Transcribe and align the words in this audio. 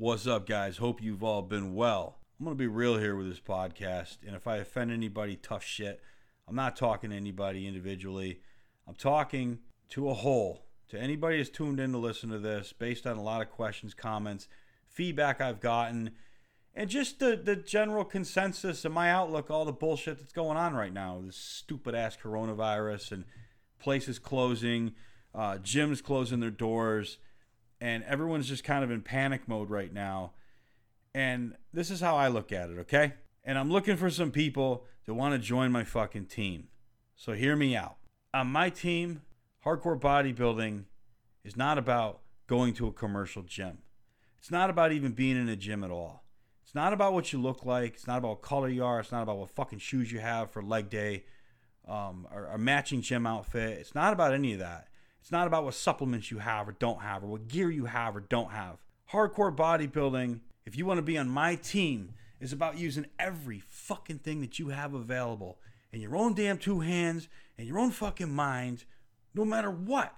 What's 0.00 0.26
up, 0.26 0.46
guys? 0.46 0.78
Hope 0.78 1.02
you've 1.02 1.22
all 1.22 1.42
been 1.42 1.74
well. 1.74 2.16
I'm 2.38 2.46
going 2.46 2.56
to 2.56 2.58
be 2.58 2.66
real 2.66 2.96
here 2.96 3.14
with 3.14 3.28
this 3.28 3.38
podcast, 3.38 4.16
and 4.26 4.34
if 4.34 4.46
I 4.46 4.56
offend 4.56 4.90
anybody, 4.90 5.36
tough 5.36 5.62
shit. 5.62 6.00
I'm 6.48 6.56
not 6.56 6.74
talking 6.74 7.10
to 7.10 7.16
anybody 7.16 7.68
individually. 7.68 8.40
I'm 8.88 8.94
talking 8.94 9.58
to 9.90 10.08
a 10.08 10.14
whole, 10.14 10.64
to 10.88 10.98
anybody 10.98 11.36
who's 11.36 11.50
tuned 11.50 11.78
in 11.78 11.92
to 11.92 11.98
listen 11.98 12.30
to 12.30 12.38
this 12.38 12.72
based 12.72 13.06
on 13.06 13.18
a 13.18 13.22
lot 13.22 13.42
of 13.42 13.50
questions, 13.50 13.92
comments, 13.92 14.48
feedback 14.86 15.42
I've 15.42 15.60
gotten, 15.60 16.12
and 16.74 16.88
just 16.88 17.18
the, 17.18 17.36
the 17.36 17.56
general 17.56 18.06
consensus 18.06 18.86
of 18.86 18.92
my 18.92 19.10
outlook, 19.10 19.50
all 19.50 19.66
the 19.66 19.70
bullshit 19.70 20.18
that's 20.18 20.32
going 20.32 20.56
on 20.56 20.72
right 20.72 20.94
now. 20.94 21.20
This 21.22 21.36
stupid 21.36 21.94
ass 21.94 22.16
coronavirus 22.16 23.12
and 23.12 23.24
places 23.78 24.18
closing, 24.18 24.94
uh, 25.34 25.58
gyms 25.58 26.02
closing 26.02 26.40
their 26.40 26.50
doors, 26.50 27.18
and 27.80 28.04
everyone's 28.04 28.48
just 28.48 28.64
kind 28.64 28.84
of 28.84 28.90
in 28.90 29.02
panic 29.02 29.48
mode 29.48 29.70
right 29.70 29.92
now. 29.92 30.32
And 31.14 31.56
this 31.72 31.90
is 31.90 32.00
how 32.00 32.16
I 32.16 32.28
look 32.28 32.52
at 32.52 32.70
it, 32.70 32.78
okay? 32.80 33.14
And 33.44 33.58
I'm 33.58 33.70
looking 33.70 33.96
for 33.96 34.10
some 34.10 34.30
people 34.30 34.84
that 35.06 35.14
want 35.14 35.34
to 35.34 35.38
join 35.38 35.72
my 35.72 35.84
fucking 35.84 36.26
team. 36.26 36.68
So 37.16 37.32
hear 37.32 37.56
me 37.56 37.76
out. 37.76 37.96
On 38.32 38.46
my 38.46 38.70
team, 38.70 39.22
hardcore 39.64 39.98
bodybuilding 39.98 40.84
is 41.44 41.56
not 41.56 41.78
about 41.78 42.20
going 42.46 42.74
to 42.74 42.86
a 42.86 42.92
commercial 42.92 43.42
gym. 43.42 43.78
It's 44.38 44.50
not 44.50 44.70
about 44.70 44.92
even 44.92 45.12
being 45.12 45.36
in 45.36 45.48
a 45.48 45.56
gym 45.56 45.84
at 45.84 45.90
all. 45.90 46.24
It's 46.62 46.74
not 46.74 46.92
about 46.92 47.12
what 47.14 47.32
you 47.32 47.40
look 47.40 47.64
like. 47.64 47.94
It's 47.94 48.06
not 48.06 48.18
about 48.18 48.42
color 48.42 48.68
you 48.68 48.84
are. 48.84 49.00
It's 49.00 49.12
not 49.12 49.22
about 49.22 49.38
what 49.38 49.50
fucking 49.50 49.80
shoes 49.80 50.12
you 50.12 50.20
have 50.20 50.50
for 50.50 50.62
leg 50.62 50.88
day 50.88 51.24
um, 51.88 52.28
or 52.32 52.46
a 52.46 52.58
matching 52.58 53.02
gym 53.02 53.26
outfit. 53.26 53.78
It's 53.78 53.94
not 53.94 54.12
about 54.12 54.32
any 54.32 54.52
of 54.52 54.60
that. 54.60 54.88
It's 55.20 55.32
not 55.32 55.46
about 55.46 55.64
what 55.64 55.74
supplements 55.74 56.30
you 56.30 56.38
have 56.38 56.68
or 56.68 56.72
don't 56.72 57.02
have 57.02 57.22
or 57.22 57.26
what 57.26 57.48
gear 57.48 57.70
you 57.70 57.86
have 57.86 58.16
or 58.16 58.20
don't 58.20 58.52
have. 58.52 58.78
Hardcore 59.12 59.54
bodybuilding, 59.54 60.40
if 60.64 60.76
you 60.76 60.86
want 60.86 60.98
to 60.98 61.02
be 61.02 61.18
on 61.18 61.28
my 61.28 61.56
team, 61.56 62.14
is 62.40 62.52
about 62.52 62.78
using 62.78 63.06
every 63.18 63.62
fucking 63.68 64.18
thing 64.18 64.40
that 64.40 64.58
you 64.58 64.68
have 64.68 64.94
available 64.94 65.58
in 65.92 66.00
your 66.00 66.16
own 66.16 66.34
damn 66.34 66.58
two 66.58 66.80
hands 66.80 67.28
and 67.58 67.66
your 67.66 67.78
own 67.78 67.90
fucking 67.90 68.30
mind, 68.30 68.84
no 69.34 69.44
matter 69.44 69.70
what. 69.70 70.14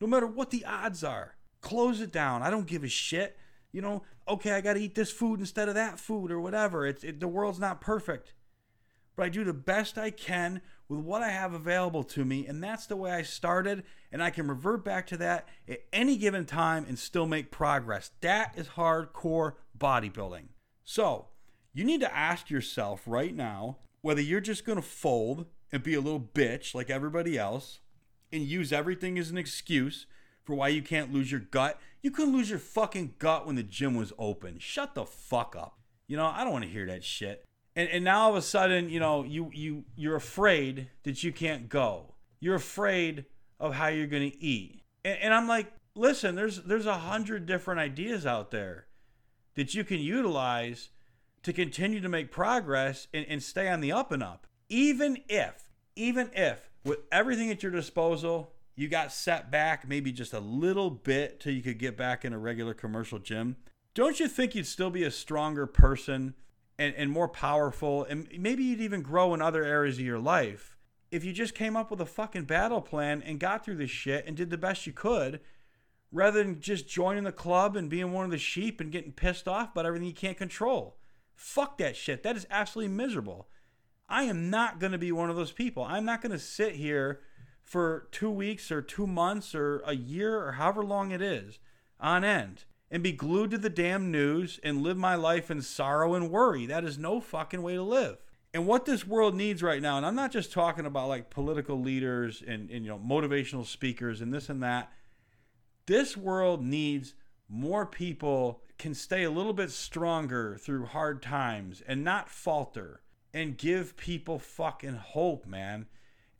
No 0.00 0.06
matter 0.06 0.26
what 0.26 0.50
the 0.50 0.64
odds 0.64 1.02
are. 1.02 1.34
Close 1.60 2.00
it 2.00 2.12
down. 2.12 2.42
I 2.42 2.50
don't 2.50 2.66
give 2.66 2.84
a 2.84 2.88
shit. 2.88 3.36
You 3.72 3.82
know, 3.82 4.02
okay, 4.28 4.52
I 4.52 4.60
got 4.60 4.74
to 4.74 4.80
eat 4.80 4.94
this 4.94 5.10
food 5.10 5.40
instead 5.40 5.68
of 5.68 5.74
that 5.74 5.98
food 5.98 6.30
or 6.30 6.40
whatever. 6.40 6.86
It's 6.86 7.04
it, 7.04 7.20
the 7.20 7.28
world's 7.28 7.58
not 7.58 7.80
perfect. 7.80 8.32
But 9.16 9.26
I 9.26 9.28
do 9.28 9.42
the 9.42 9.52
best 9.52 9.98
I 9.98 10.10
can 10.10 10.62
with 10.88 11.00
what 11.00 11.22
I 11.22 11.28
have 11.28 11.52
available 11.52 12.02
to 12.04 12.24
me, 12.24 12.46
and 12.46 12.62
that's 12.62 12.86
the 12.86 12.96
way 12.96 13.12
I 13.12 13.22
started, 13.22 13.84
and 14.10 14.22
I 14.22 14.30
can 14.30 14.48
revert 14.48 14.84
back 14.84 15.06
to 15.08 15.16
that 15.18 15.48
at 15.68 15.80
any 15.92 16.16
given 16.16 16.46
time 16.46 16.86
and 16.88 16.98
still 16.98 17.26
make 17.26 17.50
progress. 17.50 18.10
That 18.20 18.54
is 18.56 18.68
hardcore 18.68 19.54
bodybuilding. 19.78 20.48
So, 20.84 21.26
you 21.74 21.84
need 21.84 22.00
to 22.00 22.16
ask 22.16 22.50
yourself 22.50 23.02
right 23.06 23.34
now 23.34 23.78
whether 24.00 24.20
you're 24.20 24.40
just 24.40 24.64
going 24.64 24.76
to 24.76 24.82
fold 24.82 25.46
and 25.70 25.82
be 25.82 25.94
a 25.94 26.00
little 26.00 26.20
bitch 26.20 26.74
like 26.74 26.88
everybody 26.88 27.36
else 27.36 27.80
and 28.32 28.42
use 28.42 28.72
everything 28.72 29.18
as 29.18 29.30
an 29.30 29.38
excuse 29.38 30.06
for 30.44 30.54
why 30.54 30.68
you 30.68 30.82
can't 30.82 31.12
lose 31.12 31.30
your 31.30 31.40
gut. 31.40 31.78
You 32.02 32.10
couldn't 32.10 32.34
lose 32.34 32.48
your 32.48 32.58
fucking 32.58 33.14
gut 33.18 33.46
when 33.46 33.56
the 33.56 33.62
gym 33.62 33.94
was 33.94 34.12
open. 34.18 34.58
Shut 34.58 34.94
the 34.94 35.04
fuck 35.04 35.54
up. 35.54 35.78
You 36.06 36.16
know, 36.16 36.26
I 36.26 36.42
don't 36.42 36.52
want 36.52 36.64
to 36.64 36.70
hear 36.70 36.86
that 36.86 37.04
shit. 37.04 37.44
And, 37.78 37.88
and 37.90 38.04
now 38.04 38.22
all 38.22 38.30
of 38.30 38.34
a 38.34 38.42
sudden, 38.42 38.90
you 38.90 38.98
know, 38.98 39.22
you 39.22 39.52
you 39.54 39.84
you're 39.94 40.16
afraid 40.16 40.88
that 41.04 41.22
you 41.22 41.32
can't 41.32 41.68
go. 41.68 42.16
You're 42.40 42.56
afraid 42.56 43.24
of 43.60 43.74
how 43.74 43.86
you're 43.86 44.08
going 44.08 44.28
to 44.28 44.42
eat. 44.42 44.82
And, 45.04 45.16
and 45.22 45.32
I'm 45.32 45.46
like, 45.46 45.72
listen, 45.94 46.34
there's 46.34 46.60
there's 46.62 46.86
a 46.86 46.98
hundred 46.98 47.46
different 47.46 47.78
ideas 47.78 48.26
out 48.26 48.50
there 48.50 48.86
that 49.54 49.76
you 49.76 49.84
can 49.84 50.00
utilize 50.00 50.88
to 51.44 51.52
continue 51.52 52.00
to 52.00 52.08
make 52.08 52.32
progress 52.32 53.06
and, 53.14 53.24
and 53.28 53.40
stay 53.40 53.68
on 53.68 53.80
the 53.80 53.92
up 53.92 54.10
and 54.10 54.24
up. 54.24 54.48
Even 54.68 55.18
if, 55.28 55.70
even 55.94 56.30
if 56.34 56.70
with 56.82 56.98
everything 57.12 57.48
at 57.48 57.62
your 57.62 57.70
disposal, 57.70 58.54
you 58.74 58.88
got 58.88 59.12
set 59.12 59.52
back 59.52 59.86
maybe 59.88 60.10
just 60.10 60.32
a 60.32 60.40
little 60.40 60.90
bit 60.90 61.38
till 61.38 61.52
you 61.52 61.62
could 61.62 61.78
get 61.78 61.96
back 61.96 62.24
in 62.24 62.32
a 62.32 62.38
regular 62.38 62.74
commercial 62.74 63.20
gym, 63.20 63.54
don't 63.94 64.18
you 64.18 64.26
think 64.26 64.56
you'd 64.56 64.66
still 64.66 64.90
be 64.90 65.04
a 65.04 65.12
stronger 65.12 65.64
person 65.64 66.34
and, 66.78 66.94
and 66.94 67.10
more 67.10 67.28
powerful? 67.28 68.04
And 68.04 68.28
maybe 68.38 68.64
you'd 68.64 68.80
even 68.80 69.02
grow 69.02 69.34
in 69.34 69.42
other 69.42 69.64
areas 69.64 69.98
of 69.98 70.04
your 70.04 70.18
life 70.18 70.76
if 71.10 71.24
you 71.24 71.32
just 71.32 71.54
came 71.54 71.76
up 71.76 71.90
with 71.90 72.00
a 72.00 72.06
fucking 72.06 72.44
battle 72.44 72.80
plan 72.80 73.22
and 73.24 73.40
got 73.40 73.64
through 73.64 73.76
this 73.76 73.90
shit 73.90 74.26
and 74.26 74.36
did 74.36 74.50
the 74.50 74.58
best 74.58 74.86
you 74.86 74.92
could 74.92 75.40
rather 76.12 76.42
than 76.42 76.60
just 76.60 76.88
joining 76.88 77.24
the 77.24 77.32
club 77.32 77.76
and 77.76 77.90
being 77.90 78.12
one 78.12 78.24
of 78.24 78.30
the 78.30 78.38
sheep 78.38 78.80
and 78.80 78.92
getting 78.92 79.12
pissed 79.12 79.48
off 79.48 79.72
about 79.72 79.86
everything 79.86 80.08
you 80.08 80.14
can't 80.14 80.38
control. 80.38 80.96
Fuck 81.34 81.78
that 81.78 81.96
shit. 81.96 82.22
That 82.22 82.36
is 82.36 82.46
absolutely 82.50 82.94
miserable. 82.94 83.48
I 84.08 84.24
am 84.24 84.50
not 84.50 84.80
going 84.80 84.92
to 84.92 84.98
be 84.98 85.12
one 85.12 85.30
of 85.30 85.36
those 85.36 85.52
people. 85.52 85.84
I'm 85.84 86.04
not 86.04 86.22
going 86.22 86.32
to 86.32 86.38
sit 86.38 86.76
here 86.76 87.20
for 87.62 88.08
two 88.10 88.30
weeks 88.30 88.72
or 88.72 88.80
two 88.80 89.06
months 89.06 89.54
or 89.54 89.82
a 89.84 89.94
year 89.94 90.42
or 90.42 90.52
however 90.52 90.82
long 90.82 91.10
it 91.10 91.20
is 91.20 91.58
on 92.00 92.24
end 92.24 92.64
and 92.90 93.02
be 93.02 93.12
glued 93.12 93.50
to 93.50 93.58
the 93.58 93.70
damn 93.70 94.10
news 94.10 94.58
and 94.62 94.82
live 94.82 94.96
my 94.96 95.14
life 95.14 95.50
in 95.50 95.62
sorrow 95.62 96.14
and 96.14 96.30
worry. 96.30 96.66
That 96.66 96.84
is 96.84 96.98
no 96.98 97.20
fucking 97.20 97.62
way 97.62 97.74
to 97.74 97.82
live. 97.82 98.18
And 98.54 98.66
what 98.66 98.86
this 98.86 99.06
world 99.06 99.34
needs 99.34 99.62
right 99.62 99.82
now, 99.82 99.98
and 99.98 100.06
I'm 100.06 100.14
not 100.14 100.32
just 100.32 100.52
talking 100.52 100.86
about 100.86 101.08
like 101.08 101.30
political 101.30 101.80
leaders 101.80 102.42
and, 102.46 102.70
and 102.70 102.84
you 102.84 102.90
know 102.90 102.98
motivational 102.98 103.66
speakers 103.66 104.20
and 104.20 104.32
this 104.32 104.48
and 104.48 104.62
that. 104.62 104.90
This 105.86 106.16
world 106.16 106.64
needs 106.64 107.14
more 107.48 107.86
people 107.86 108.62
can 108.78 108.94
stay 108.94 109.24
a 109.24 109.30
little 109.30 109.52
bit 109.52 109.70
stronger 109.70 110.56
through 110.56 110.86
hard 110.86 111.22
times 111.22 111.82
and 111.86 112.04
not 112.04 112.28
falter 112.28 113.00
and 113.34 113.58
give 113.58 113.96
people 113.96 114.38
fucking 114.38 114.94
hope, 114.94 115.46
man. 115.46 115.86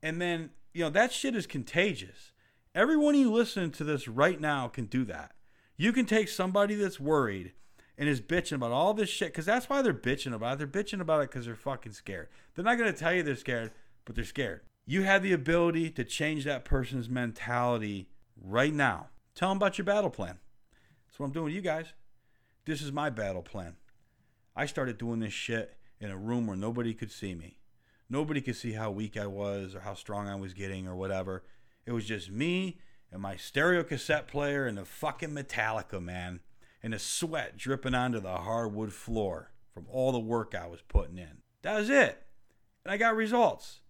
And 0.03 0.21
then, 0.21 0.51
you 0.73 0.85
know, 0.85 0.91
that 0.91 1.13
shit 1.13 1.35
is 1.35 1.47
contagious. 1.47 2.33
Everyone 2.75 3.15
you 3.15 3.33
listen 3.33 3.71
to 3.73 3.85
this 3.85 4.07
right 4.07 4.41
now 4.41 4.69
can 4.69 4.87
do 4.87 5.05
that. 5.07 5.33
You 5.79 5.93
can 5.93 6.07
take 6.07 6.29
somebody 6.29 6.75
that's 6.75 6.99
worried 6.99 7.53
and 7.97 8.09
is 8.09 8.21
bitching 8.21 8.57
about 8.57 8.73
all 8.73 8.93
this 8.95 9.09
shit 9.09 9.29
because 9.29 9.47
that's 9.47 9.71
why 9.71 9.81
they're 9.81 9.95
bitching 9.95 10.35
about 10.35 10.55
it. 10.55 10.59
They're 10.59 10.83
bitching 10.83 11.01
about 11.01 11.23
it 11.23 11.31
because 11.31 11.47
they're 11.47 11.55
fucking 11.55 11.93
scared. 11.93 12.29
They're 12.55 12.65
not 12.65 12.79
going 12.79 12.93
to 12.93 12.99
tell 12.99 13.15
you 13.15 13.23
they're 13.23 13.37
scared, 13.37 13.71
but 14.05 14.17
they're 14.17 14.25
scared. 14.25 14.63
You 14.87 15.05
have 15.05 15.23
the 15.23 15.33
ability 15.33 15.91
to 15.91 16.05
change 16.05 16.45
that 16.45 16.65
person's 16.65 17.09
mentality 17.09 18.09
right 18.37 18.75
now. 18.75 19.09
Tell 19.37 19.51
them 19.51 19.59
about 19.59 19.79
your 19.79 19.85
battle 19.85 20.11
plan. 20.11 20.39
That's 21.07 21.21
what 21.21 21.27
I'm 21.27 21.33
doing 21.33 21.47
with 21.47 21.55
you 21.55 21.61
guys. 21.61 21.93
This 22.65 22.83
is 22.83 22.91
my 22.91 23.09
battle 23.09 23.43
plan. 23.43 23.77
I 24.57 24.67
started 24.67 24.99
doing 24.99 25.21
this 25.21 25.33
shit 25.33 25.77
in 26.01 26.11
a 26.11 26.17
room 26.17 26.49
where 26.49 26.57
nobody 26.57 26.93
could 26.93 27.13
see 27.13 27.35
me. 27.35 27.59
Nobody 28.11 28.41
could 28.41 28.57
see 28.57 28.73
how 28.73 28.91
weak 28.91 29.17
I 29.17 29.27
was 29.27 29.75
or 29.75 29.81
how 29.81 29.95
strong 29.95 30.27
I 30.27 30.35
was 30.35 30.55
getting 30.55 30.89
or 30.89 30.97
whatever. 30.97 31.45
It 31.87 31.93
was 31.93 32.05
just 32.05 32.31
me 32.31 32.79
and 33.11 33.23
my 33.23 33.37
stereo 33.37 33.83
cassette 33.83 34.29
player 34.29 34.67
and 34.67 34.79
the 34.79 34.85
fucking 34.85 35.31
Metallica, 35.31 36.03
man. 36.03 36.41
And 36.83 36.93
the 36.93 36.99
sweat 36.99 37.57
dripping 37.57 37.95
onto 37.95 38.21
the 38.21 38.37
hardwood 38.37 38.93
floor 38.93 39.51
from 39.73 39.87
all 39.91 40.13
the 40.13 40.19
work 40.19 40.55
I 40.55 40.67
was 40.69 40.83
putting 40.83 41.19
in. 41.19 41.39
That 41.63 41.77
was 41.77 41.91
it. 41.91 42.23
And 42.85 42.93
I 42.93 42.97
got 42.97 43.17
results. 43.17 43.81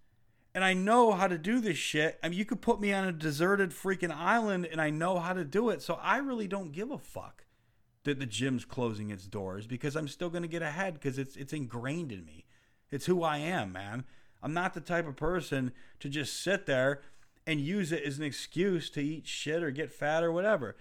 And 0.55 0.65
I 0.65 0.73
know 0.73 1.13
how 1.13 1.29
to 1.29 1.37
do 1.37 1.61
this 1.61 1.77
shit. 1.77 2.19
I 2.23 2.29
mean, 2.29 2.39
you 2.39 2.45
could 2.45 2.63
put 2.63 2.81
me 2.81 2.93
on 2.93 3.07
a 3.07 3.13
deserted 3.13 3.71
freaking 3.71 4.15
island 4.15 4.67
and 4.67 4.81
I 4.81 4.91
know 4.91 5.19
how 5.19 5.35
to 5.35 5.45
do 5.45 5.69
it. 5.69 5.83
So 5.83 5.99
I 6.03 6.17
really 6.19 6.49
don't 6.49 6.73
give 6.73 6.91
a 6.91 6.99
fuck 6.99 7.45
that 8.05 8.19
the 8.19 8.27
gym's 8.27 8.65
closing 8.65 9.11
its 9.11 9.27
doors 9.27 9.67
because 9.67 9.95
I'm 9.95 10.09
still 10.09 10.31
going 10.31 10.43
to 10.43 10.49
get 10.49 10.63
ahead 10.63 10.95
because 10.95 11.19
it's 11.19 11.37
it's 11.37 11.53
ingrained 11.53 12.11
in 12.11 12.25
me. 12.25 12.47
It's 12.91 13.07
who 13.07 13.23
I 13.23 13.39
am, 13.39 13.73
man. 13.73 14.05
I'm 14.43 14.55
not 14.55 14.73
the 14.73 14.81
type 14.81 15.07
of 15.07 15.17
person 15.17 15.73
to 16.01 16.09
just 16.09 16.43
sit 16.43 16.67
there 16.67 17.03
and 17.49 17.61
use 17.61 17.93
it 17.93 18.05
as 18.05 18.19
an 18.19 18.25
excuse 18.25 18.91
to 18.91 19.01
eat 19.03 19.27
shit 19.27 19.63
or 19.63 19.71
get 19.71 19.91
fat 19.91 20.23
or 20.23 20.31
whatever. 20.31 20.77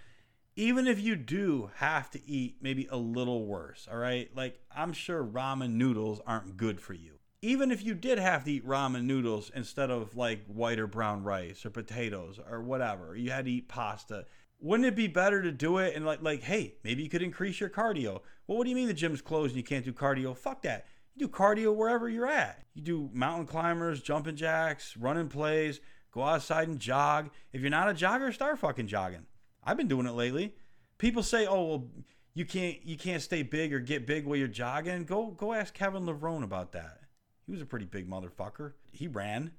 Even 0.57 0.85
if 0.85 0.99
you 0.99 1.15
do 1.15 1.71
have 1.75 2.11
to 2.11 2.29
eat 2.29 2.57
maybe 2.61 2.87
a 2.91 2.97
little 2.97 3.45
worse, 3.45 3.87
all 3.89 3.97
right? 3.97 4.29
Like 4.35 4.59
I'm 4.75 4.91
sure 4.91 5.23
ramen 5.23 5.75
noodles 5.75 6.19
aren't 6.27 6.57
good 6.57 6.81
for 6.81 6.93
you. 6.93 7.19
Even 7.41 7.71
if 7.71 7.85
you 7.85 7.93
did 7.93 8.19
have 8.19 8.43
to 8.43 8.51
eat 8.51 8.67
ramen 8.67 9.05
noodles 9.05 9.49
instead 9.55 9.89
of 9.89 10.17
like 10.17 10.45
white 10.47 10.77
or 10.77 10.87
brown 10.87 11.23
rice 11.23 11.65
or 11.65 11.69
potatoes 11.69 12.37
or 12.49 12.61
whatever, 12.61 13.15
you 13.15 13.31
had 13.31 13.45
to 13.45 13.51
eat 13.51 13.69
pasta 13.69 14.25
wouldn't 14.59 14.87
it 14.87 14.95
be 14.95 15.07
better 15.07 15.41
to 15.41 15.51
do 15.51 15.77
it 15.77 15.95
and 15.95 16.03
like 16.03 16.21
like 16.23 16.41
hey 16.41 16.73
maybe 16.83 17.03
you 17.03 17.09
could 17.09 17.21
increase 17.21 17.59
your 17.59 17.69
cardio 17.69 18.21
well 18.47 18.57
what 18.57 18.63
do 18.63 18.71
you 18.71 18.75
mean 18.75 18.87
the 18.87 18.93
gym's 18.93 19.21
closed 19.21 19.51
and 19.51 19.57
you 19.57 19.63
can't 19.63 19.85
do 19.85 19.93
cardio 19.93 20.35
fuck 20.35 20.63
that 20.63 20.87
you 21.15 21.27
do 21.27 21.31
cardio 21.31 21.75
wherever 21.75 22.09
you're 22.09 22.27
at 22.27 22.65
you 22.73 22.81
do 22.81 23.07
mountain 23.13 23.45
climbers 23.45 24.01
jumping 24.01 24.35
jacks 24.35 24.97
running 24.97 25.29
plays 25.29 25.79
go 26.11 26.23
outside 26.23 26.67
and 26.67 26.79
jog 26.79 27.29
if 27.53 27.61
you're 27.61 27.69
not 27.69 27.89
a 27.89 27.93
jogger 27.93 28.33
start 28.33 28.59
fucking 28.59 28.87
jogging 28.87 29.25
i've 29.63 29.77
been 29.77 29.87
doing 29.87 30.07
it 30.07 30.13
lately 30.13 30.55
people 30.97 31.23
say 31.23 31.45
oh 31.47 31.65
well 31.65 31.87
you 32.33 32.45
can't 32.45 32.85
you 32.85 32.97
can't 32.97 33.21
stay 33.21 33.43
big 33.43 33.73
or 33.73 33.79
get 33.79 34.07
big 34.07 34.25
while 34.25 34.35
you're 34.37 34.47
jogging 34.47 35.03
go 35.03 35.27
go 35.31 35.53
ask 35.53 35.73
kevin 35.73 36.05
levrone 36.05 36.43
about 36.43 36.71
that 36.71 36.99
he 37.45 37.51
was 37.51 37.61
a 37.61 37.65
pretty 37.65 37.85
big 37.85 38.09
motherfucker 38.09 38.73
he 38.91 39.07
ran 39.07 39.51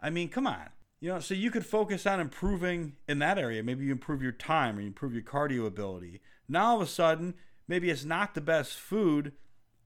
i 0.00 0.10
mean 0.10 0.28
come 0.28 0.46
on 0.46 0.68
you 1.00 1.08
know, 1.08 1.18
so 1.18 1.34
you 1.34 1.50
could 1.50 1.66
focus 1.66 2.06
on 2.06 2.20
improving 2.20 2.92
in 3.08 3.18
that 3.18 3.36
area. 3.36 3.64
Maybe 3.64 3.84
you 3.84 3.90
improve 3.90 4.22
your 4.22 4.30
time 4.30 4.78
or 4.78 4.82
you 4.82 4.86
improve 4.86 5.12
your 5.12 5.24
cardio 5.24 5.66
ability. 5.66 6.20
Now 6.48 6.66
all 6.66 6.76
of 6.76 6.82
a 6.82 6.86
sudden, 6.86 7.34
Maybe 7.68 7.90
it's 7.90 8.04
not 8.04 8.34
the 8.34 8.40
best 8.40 8.74
food, 8.74 9.32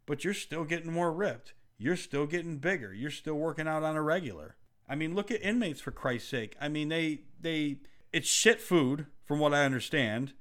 but 0.07 0.25
you're 0.25 0.35
still 0.35 0.65
getting 0.65 0.93
more 0.93 1.13
ripped. 1.13 1.55
You're 1.79 1.97
still 1.97 2.27
getting 2.27 2.59
bigger. 2.59 2.93
You're 2.93 3.11
still 3.11 3.35
working 3.35 3.69
out 3.69 3.83
on 3.83 3.97
a 3.97 4.03
regular. 4.03 4.57
I 4.89 4.95
mean, 4.95 5.15
look 5.15 5.31
at 5.31 5.43
inmates 5.43 5.81
for 5.81 5.91
Christ's 5.91 6.29
sake. 6.29 6.57
I 6.61 6.69
mean, 6.69 6.89
they 6.89 7.21
they 7.41 7.79
it's 8.13 8.29
shit 8.29 8.61
food 8.61 9.07
from 9.25 9.39
what 9.39 9.55
I 9.55 9.65
understand. 9.65 10.33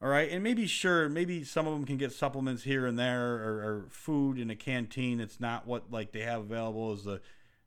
All 0.00 0.08
right, 0.08 0.30
and 0.30 0.44
maybe 0.44 0.66
sure, 0.66 1.08
maybe 1.08 1.42
some 1.42 1.66
of 1.66 1.72
them 1.72 1.84
can 1.84 1.96
get 1.96 2.12
supplements 2.12 2.62
here 2.62 2.86
and 2.86 2.96
there, 2.96 3.34
or, 3.34 3.64
or 3.64 3.86
food 3.90 4.38
in 4.38 4.48
a 4.48 4.54
canteen. 4.54 5.18
It's 5.18 5.40
not 5.40 5.66
what 5.66 5.90
like 5.90 6.12
they 6.12 6.20
have 6.20 6.42
available 6.42 6.92
as 6.92 7.02
the 7.02 7.20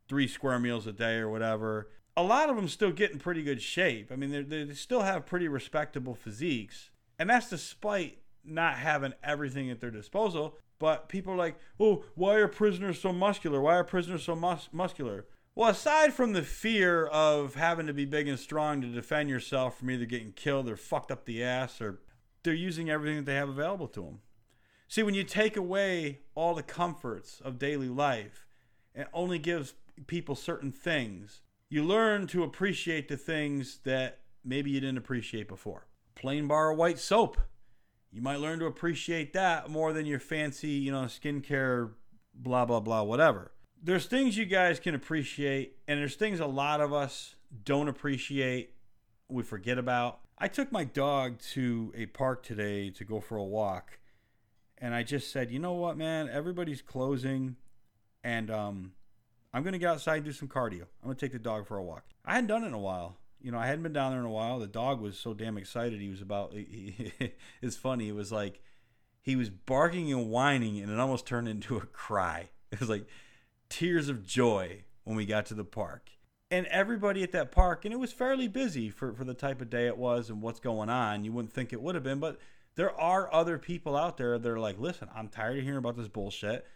three 0.08 0.28
square 0.28 0.58
meals 0.58 0.88
a 0.88 0.94
day 0.94 1.18
or 1.18 1.30
whatever. 1.30 1.90
A 2.16 2.24
lot 2.24 2.50
of 2.50 2.56
them 2.56 2.70
still 2.70 2.92
get 2.92 3.12
in 3.12 3.20
pretty 3.20 3.44
good 3.44 3.62
shape. 3.62 4.12
I 4.12 4.16
mean, 4.16 4.48
they 4.48 4.74
still 4.74 5.02
have 5.02 5.26
pretty 5.26 5.48
respectable 5.48 6.16
physiques, 6.16 6.90
and 7.20 7.30
that's 7.30 7.50
despite 7.50 8.20
not 8.44 8.76
having 8.76 9.14
everything 9.24 9.70
at 9.70 9.82
their 9.82 9.92
disposal. 9.92 10.58
But 10.80 11.10
people 11.10 11.34
are 11.34 11.38
like, 11.38 11.58
oh, 11.80 12.06
why 12.16 12.36
are 12.36 12.48
prisoners 12.48 13.00
so 13.00 13.14
muscular? 13.14 13.62
Why 13.62 13.76
are 13.76 13.84
prisoners 13.84 14.24
so 14.24 14.36
mus- 14.36 14.70
muscular? 14.72 15.26
Well, 15.54 15.70
aside 15.70 16.14
from 16.14 16.32
the 16.32 16.44
fear 16.44 17.08
of 17.08 17.56
having 17.56 17.88
to 17.88 17.94
be 17.94 18.06
big 18.06 18.30
and 18.30 18.40
strong 18.40 18.80
to 18.82 18.88
defend 18.88 19.30
yourself 19.30 19.78
from 19.78 19.92
either 19.92 20.06
getting 20.06 20.32
killed 20.32 20.70
or 20.70 20.78
fucked 20.78 21.12
up 21.12 21.26
the 21.26 21.44
ass, 21.44 21.82
or 21.82 22.00
they're 22.44 22.54
using 22.54 22.90
everything 22.90 23.18
that 23.18 23.26
they 23.26 23.36
have 23.36 23.50
available 23.50 23.90
to 23.90 24.02
them. 24.02 24.20
See, 24.88 25.04
when 25.04 25.14
you 25.14 25.26
take 25.26 25.58
away 25.58 26.20
all 26.36 26.54
the 26.54 26.64
comforts 26.64 27.42
of 27.42 27.60
daily 27.60 27.90
life 27.90 28.46
and 28.96 29.08
only 29.14 29.40
gives 29.40 29.74
people 30.08 30.36
certain 30.36 30.72
things, 30.72 31.42
you 31.70 31.84
learn 31.84 32.28
to 32.28 32.44
appreciate 32.44 33.10
the 33.10 33.18
things 33.18 33.80
that 33.84 34.20
maybe 34.46 34.72
you 34.72 34.80
didn't 34.80 34.98
appreciate 34.98 35.50
before. 35.50 35.88
Plain 36.16 36.48
bar 36.48 36.72
of 36.72 36.78
white 36.78 37.00
soap. 37.00 37.38
You 38.10 38.22
might 38.22 38.40
learn 38.40 38.60
to 38.60 38.68
appreciate 38.68 39.34
that 39.34 39.70
more 39.70 39.92
than 39.92 40.06
your 40.06 40.20
fancy, 40.20 40.70
you 40.70 40.94
know, 40.94 41.04
skincare, 41.04 41.92
blah, 42.34 42.64
blah, 42.64 42.80
blah, 42.80 43.04
whatever 43.04 43.52
there's 43.82 44.06
things 44.06 44.38
you 44.38 44.46
guys 44.46 44.80
can 44.80 44.96
appreciate, 44.96 45.78
and 45.88 46.00
there's 46.00 46.16
things 46.16 46.40
a 46.40 46.46
lot 46.46 46.82
of 46.82 46.94
us 46.94 47.36
don't 47.64 47.88
appreciate, 47.88 48.76
we 49.28 49.44
forget 49.44 49.78
about. 49.78 50.20
I 50.38 50.48
took 50.48 50.72
my 50.72 50.84
dog 50.84 51.40
to 51.54 51.92
a 51.96 52.06
park 52.08 52.44
today 52.44 52.90
to 52.92 53.04
go 53.04 53.20
for 53.20 53.38
a 53.38 53.44
walk, 53.44 54.00
and 54.78 54.94
I 54.94 55.04
just 55.04 55.32
said, 55.32 55.52
you 55.52 55.60
know 55.60 55.74
what, 55.74 55.98
man, 55.98 56.30
everybody's 56.30 56.82
closing, 56.82 57.56
and 58.24 58.52
um, 58.52 58.94
I'm 59.54 59.64
gonna 59.64 59.80
get 59.80 59.90
outside 59.90 60.18
and 60.18 60.26
do 60.26 60.32
some 60.32 60.48
cardio. 60.48 60.84
I'm 61.02 61.10
gonna 61.10 61.16
take 61.16 61.34
the 61.34 61.40
dog 61.40 61.68
for 61.68 61.78
a 61.78 61.84
walk. 61.84 62.04
I 62.24 62.36
hadn't 62.36 62.48
done 62.48 62.64
it 62.64 62.68
in 62.68 62.74
a 62.74 62.80
while. 62.80 63.18
You 63.42 63.52
know, 63.52 63.58
I 63.58 63.66
hadn't 63.66 63.82
been 63.82 63.94
down 63.94 64.12
there 64.12 64.20
in 64.20 64.26
a 64.26 64.32
while. 64.32 64.60
The 64.60 64.68
dog 64.68 65.02
was 65.02 65.18
so 65.18 65.34
damn 65.34 65.58
excited. 65.58 66.00
He 66.00 66.10
was 66.10 66.22
about. 66.22 66.54
He, 66.54 67.12
it's 67.62 67.76
funny. 67.76 68.08
It 68.08 68.16
was 68.16 68.32
like 68.32 68.62
he 69.22 69.36
was 69.36 69.50
barking 69.50 70.14
and 70.14 70.30
whining, 70.30 70.80
and 70.80 70.92
it 70.92 71.00
almost 71.00 71.26
turned 71.26 71.48
into 71.48 71.78
a 71.78 71.82
cry. 71.82 72.50
It 72.72 72.80
was 72.80 72.88
like 72.88 73.06
tears 73.72 74.10
of 74.10 74.24
joy 74.24 74.84
when 75.04 75.16
we 75.16 75.26
got 75.26 75.48
to 75.48 75.54
the 75.56 75.64
park. 75.64 76.12
And 76.52 76.68
everybody 76.68 77.24
at 77.24 77.32
that 77.32 77.52
park, 77.52 77.86
and 77.86 77.94
it 77.94 77.98
was 77.98 78.12
fairly 78.12 78.50
busy 78.50 78.90
for, 78.90 79.14
for 79.14 79.24
the 79.24 79.34
type 79.34 79.62
of 79.62 79.70
day 79.70 79.88
it 79.88 79.98
was 79.98 80.30
and 80.30 80.42
what's 80.42 80.60
going 80.60 80.90
on. 80.90 81.24
You 81.24 81.32
wouldn't 81.32 81.54
think 81.54 81.72
it 81.72 81.82
would 81.82 81.96
have 81.96 82.04
been, 82.04 82.20
but 82.20 82.38
there 82.76 82.92
are 83.00 83.34
other 83.34 83.58
people 83.58 83.96
out 83.96 84.18
there 84.18 84.38
that 84.38 84.50
are 84.50 84.60
like, 84.60 84.78
listen, 84.78 85.08
I'm 85.16 85.30
tired 85.30 85.58
of 85.58 85.64
hearing 85.64 85.78
about 85.78 85.96
this 85.96 86.10
bullshit. 86.10 86.68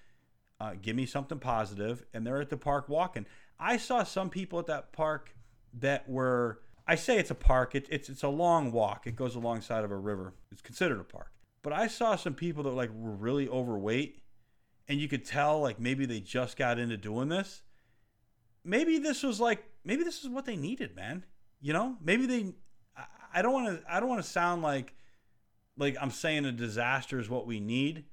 Uh, 0.62 0.75
give 0.81 0.95
me 0.95 1.06
something 1.06 1.39
positive. 1.39 2.06
And 2.13 2.25
they're 2.25 2.39
at 2.39 2.50
the 2.50 2.57
park 2.57 2.88
walking. 2.88 3.25
I 3.59 3.75
saw 3.75 4.03
some 4.03 4.30
people 4.30 4.59
at 4.59 4.68
that 4.68 4.94
park 4.94 5.36
that 5.74 6.07
were, 6.07 6.62
I 6.88 6.95
say 6.95 7.18
it's 7.18 7.31
a 7.31 7.36
park, 7.36 7.75
it, 7.75 7.88
it's, 7.92 8.07
it's 8.07 8.24
a 8.24 8.30
long 8.30 8.71
walk. 8.71 9.06
It 9.07 9.18
goes 9.18 9.36
alongside 9.36 9.83
of 9.83 9.92
a 9.92 9.97
river. 9.97 10.33
It's 10.51 10.62
considered 10.62 11.01
a 11.01 11.03
park. 11.03 11.31
But 11.62 11.74
I 11.74 11.88
saw 11.88 12.15
some 12.15 12.33
people 12.33 12.63
that 12.63 12.69
like 12.71 12.92
were 12.94 13.12
really 13.12 13.50
overweight 13.50 14.21
and 14.88 15.00
you 15.00 15.08
could 15.08 15.26
tell 15.26 15.60
like 15.62 15.80
maybe 15.80 16.06
they 16.06 16.20
just 16.20 16.58
got 16.58 16.80
into 16.80 16.98
doing 16.98 17.30
this. 17.30 17.62
Maybe 18.64 18.98
this 18.98 19.24
was 19.24 19.40
like 19.40 19.64
maybe 19.84 20.04
this 20.04 20.24
is 20.24 20.30
what 20.30 20.46
they 20.46 20.56
needed 20.56 20.96
man. 20.96 21.26
You 21.62 21.74
know 21.74 21.98
maybe 22.04 22.26
they 22.26 22.54
i 23.34 23.42
don't 23.42 23.54
want 23.54 23.68
to 23.68 23.94
i 23.94 24.00
don't 24.00 24.08
want 24.08 24.24
to 24.24 24.30
sound 24.30 24.62
like 24.62 24.94
like 25.78 25.98
i'm 26.00 26.12
saying 26.12 26.46
a 26.46 26.52
disaster 26.52 27.20
is 27.20 27.28
what 27.28 27.46
we 27.46 27.60
need 27.60 28.06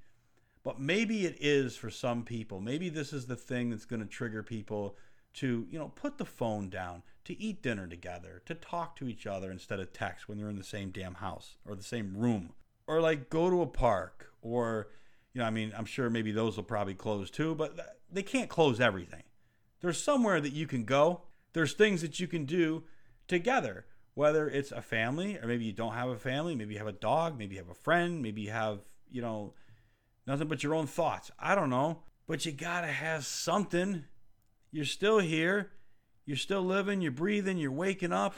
but 0.63 0.81
maybe 0.81 1.27
it 1.27 1.37
is 1.41 1.77
for 1.77 1.91
some 1.91 2.25
people. 2.25 2.61
Maybe 2.61 2.89
this 2.89 3.13
is 3.13 3.27
the 3.27 3.37
thing 3.37 3.71
that's 3.71 3.85
going 3.85 4.01
to 4.01 4.09
trigger 4.09 4.43
people 4.43 4.97
to 5.35 5.67
you 5.71 5.79
know 5.79 5.89
put 5.89 6.19
the 6.19 6.27
phone 6.27 6.69
down 6.69 7.03
to 7.25 7.41
eat 7.41 7.63
dinner 7.63 7.87
together 7.87 8.43
to 8.45 8.55
talk 8.55 8.95
to 8.97 9.09
each 9.09 9.27
other 9.27 9.51
instead 9.51 9.81
of 9.81 9.91
text 9.91 10.29
when 10.29 10.37
they're 10.37 10.51
in 10.51 10.59
the 10.59 10.65
same 10.65 10.91
damn 10.91 11.15
house 11.15 11.57
or 11.67 11.75
the 11.75 11.83
same 11.83 12.15
room 12.15 12.53
or 12.87 13.01
like 13.01 13.31
go 13.31 13.49
to 13.49 13.63
a 13.63 13.67
park 13.67 14.31
or 14.43 14.89
you 15.35 15.41
know, 15.41 15.47
I 15.47 15.51
mean, 15.51 15.73
I'm 15.77 15.85
sure 15.85 16.11
maybe 16.11 16.33
those 16.33 16.57
will 16.57 16.65
probably 16.65 16.95
close 16.95 17.31
too, 17.31 17.55
but 17.55 17.99
they 18.11 18.23
can't 18.23 18.49
close 18.49 18.81
everything. 18.81 19.23
There's 19.81 20.03
somewhere 20.03 20.41
that 20.41 20.53
you 20.53 20.67
can 20.67 20.85
go. 20.85 21.23
There's 21.53 21.73
things 21.73 22.03
that 22.03 22.21
you 22.21 22.27
can 22.27 22.45
do 22.45 22.85
together, 23.29 23.87
whether 24.15 24.49
it's 24.49 24.73
a 24.73 24.83
family 24.83 25.39
or 25.39 25.47
maybe 25.47 25.65
you 25.65 25.73
don't 25.73 25.95
have 25.95 26.09
a 26.09 26.17
family, 26.17 26.55
maybe 26.55 26.75
you 26.75 26.79
have 26.79 26.87
a 26.87 26.93
dog, 26.93 27.39
maybe 27.39 27.57
you 27.57 27.61
have 27.61 27.71
a 27.71 27.75
friend, 27.75 28.23
maybe 28.23 28.43
you 28.43 28.51
have, 28.51 28.81
you 29.11 29.23
know, 29.23 29.55
nothing 30.27 30.49
but 30.49 30.63
your 30.63 30.75
own 30.75 30.87
thoughts. 30.87 31.31
I 31.39 31.55
don't 31.55 31.71
know, 31.71 32.03
but 32.27 32.45
you 32.47 32.53
got 32.53 32.83
to 32.83 32.89
have 32.89 33.25
something. 33.25 34.05
You're 34.71 34.85
still 34.85 35.19
here. 35.19 35.73
You're 36.25 36.37
still 36.37 36.63
living, 36.63 37.01
you're 37.01 37.11
breathing, 37.11 37.59
you're 37.59 37.73
waking 37.73 38.13
up. 38.13 38.37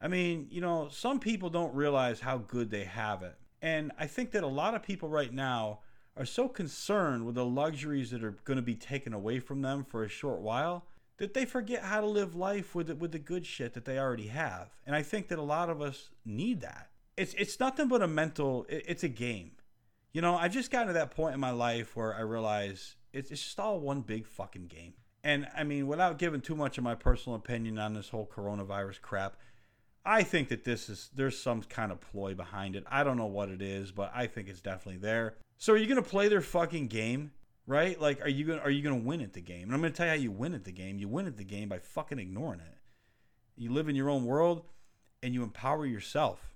I 0.00 0.06
mean, 0.06 0.46
you 0.50 0.60
know, 0.60 0.88
some 0.90 1.18
people 1.18 1.50
don't 1.50 1.74
realize 1.74 2.20
how 2.20 2.38
good 2.38 2.70
they 2.70 2.84
have 2.84 3.22
it. 3.22 3.34
And 3.60 3.92
I 3.98 4.06
think 4.06 4.30
that 4.32 4.44
a 4.44 4.48
lot 4.48 4.74
of 4.74 4.82
people 4.82 5.08
right 5.08 5.32
now 5.32 5.80
are 6.16 6.24
so 6.24 6.48
concerned 6.48 7.26
with 7.26 7.36
the 7.36 7.44
luxuries 7.44 8.10
that 8.10 8.24
are 8.24 8.36
going 8.44 8.56
to 8.56 8.62
be 8.62 8.74
taken 8.74 9.12
away 9.12 9.40
from 9.40 9.62
them 9.62 9.84
for 9.84 10.04
a 10.04 10.08
short 10.08 10.40
while 10.40 10.84
that 11.18 11.34
they 11.34 11.44
forget 11.44 11.82
how 11.82 12.00
to 12.00 12.06
live 12.06 12.34
life 12.34 12.74
with 12.74 12.88
the, 12.88 12.94
with 12.94 13.12
the 13.12 13.18
good 13.18 13.44
shit 13.44 13.74
that 13.74 13.84
they 13.84 13.98
already 13.98 14.28
have. 14.28 14.70
And 14.86 14.94
I 14.94 15.02
think 15.02 15.28
that 15.28 15.38
a 15.38 15.42
lot 15.42 15.68
of 15.68 15.82
us 15.82 16.10
need 16.24 16.60
that. 16.60 16.88
It's 17.16 17.34
it's 17.34 17.58
nothing 17.58 17.88
but 17.88 18.00
a 18.00 18.06
mental. 18.06 18.64
it's 18.68 19.02
a 19.02 19.08
game. 19.08 19.52
You 20.12 20.22
know, 20.22 20.36
I've 20.36 20.52
just 20.52 20.70
gotten 20.70 20.86
to 20.88 20.92
that 20.94 21.10
point 21.10 21.34
in 21.34 21.40
my 21.40 21.50
life 21.50 21.96
where 21.96 22.14
I 22.14 22.20
realize 22.20 22.94
it's, 23.12 23.30
it's 23.30 23.42
just 23.42 23.60
all 23.60 23.80
one 23.80 24.02
big 24.02 24.26
fucking 24.26 24.68
game. 24.68 24.94
And 25.24 25.48
I 25.56 25.64
mean, 25.64 25.88
without 25.88 26.18
giving 26.18 26.40
too 26.40 26.54
much 26.54 26.78
of 26.78 26.84
my 26.84 26.94
personal 26.94 27.36
opinion 27.36 27.78
on 27.78 27.92
this 27.92 28.08
whole 28.08 28.26
coronavirus 28.32 29.00
crap, 29.02 29.36
I 30.08 30.22
think 30.22 30.48
that 30.48 30.64
this 30.64 30.88
is 30.88 31.10
there's 31.14 31.38
some 31.38 31.62
kind 31.62 31.92
of 31.92 32.00
ploy 32.00 32.32
behind 32.32 32.76
it. 32.76 32.84
I 32.90 33.04
don't 33.04 33.18
know 33.18 33.26
what 33.26 33.50
it 33.50 33.60
is, 33.60 33.92
but 33.92 34.10
I 34.14 34.26
think 34.26 34.48
it's 34.48 34.62
definitely 34.62 35.00
there. 35.00 35.34
So 35.58 35.74
are 35.74 35.76
you 35.76 35.86
gonna 35.86 36.00
play 36.00 36.28
their 36.28 36.40
fucking 36.40 36.86
game? 36.86 37.32
Right? 37.66 38.00
Like 38.00 38.22
are 38.22 38.28
you 38.30 38.46
gonna 38.46 38.62
are 38.62 38.70
you 38.70 38.82
gonna 38.82 38.96
win 38.96 39.20
at 39.20 39.34
the 39.34 39.42
game? 39.42 39.64
And 39.64 39.74
I'm 39.74 39.82
gonna 39.82 39.92
tell 39.92 40.06
you 40.06 40.12
how 40.12 40.18
you 40.18 40.30
win 40.30 40.54
at 40.54 40.64
the 40.64 40.72
game. 40.72 40.98
You 40.98 41.08
win 41.08 41.26
at 41.26 41.36
the 41.36 41.44
game 41.44 41.68
by 41.68 41.78
fucking 41.78 42.18
ignoring 42.18 42.60
it. 42.60 42.78
You 43.54 43.70
live 43.70 43.90
in 43.90 43.96
your 43.96 44.08
own 44.08 44.24
world 44.24 44.62
and 45.22 45.34
you 45.34 45.42
empower 45.42 45.84
yourself. 45.84 46.54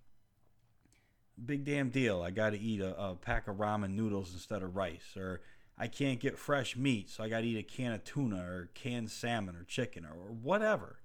Big 1.45 1.67
damn 1.67 1.91
deal. 1.91 2.23
I 2.23 2.31
gotta 2.31 2.57
eat 2.57 2.81
a, 2.81 2.99
a 2.99 3.17
pack 3.17 3.49
of 3.49 3.57
ramen 3.57 3.91
noodles 3.91 4.33
instead 4.33 4.63
of 4.63 4.77
rice. 4.77 5.15
Or 5.15 5.43
I 5.77 5.89
can't 5.89 6.21
get 6.21 6.39
fresh 6.39 6.75
meat, 6.75 7.11
so 7.11 7.23
I 7.23 7.29
gotta 7.29 7.45
eat 7.45 7.59
a 7.59 7.63
can 7.63 7.93
of 7.93 8.03
tuna 8.03 8.43
or 8.43 8.71
canned 8.73 9.11
salmon 9.11 9.57
or 9.57 9.65
chicken 9.65 10.07
or, 10.07 10.15
or 10.15 10.33
whatever. 10.33 11.01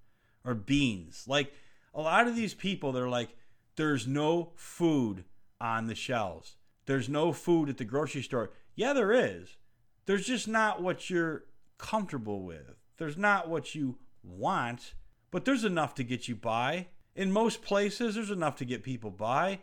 Or 0.46 0.54
beans. 0.54 1.26
Like 1.28 1.52
a 1.98 2.02
lot 2.02 2.28
of 2.28 2.36
these 2.36 2.54
people 2.54 2.92
they're 2.92 3.10
like 3.10 3.36
there's 3.76 4.08
no 4.08 4.52
food 4.56 5.26
on 5.60 5.88
the 5.88 5.96
shelves. 5.96 6.56
There's 6.86 7.10
no 7.10 7.32
food 7.34 7.70
at 7.70 7.78
the 7.78 7.86
grocery 7.86 8.22
store. 8.22 8.52
Yeah 8.76 8.94
there 8.94 9.12
is. 9.12 9.58
There's 10.06 10.26
just 10.26 10.48
not 10.48 10.82
what 10.82 11.10
you're 11.10 11.44
comfortable 11.78 12.44
with. 12.44 12.76
There's 12.98 13.18
not 13.18 13.50
what 13.50 13.76
you 13.76 13.98
want 14.24 14.94
but 15.32 15.44
there's 15.44 15.66
enough 15.66 15.96
to 15.96 16.04
get 16.04 16.28
you 16.28 16.36
by. 16.36 16.88
In 17.16 17.32
most 17.32 17.62
places 17.64 18.16
there's 18.16 18.32
enough 18.32 18.56
to 18.58 18.66
get 18.66 18.84
people 18.84 19.12
by. 19.12 19.60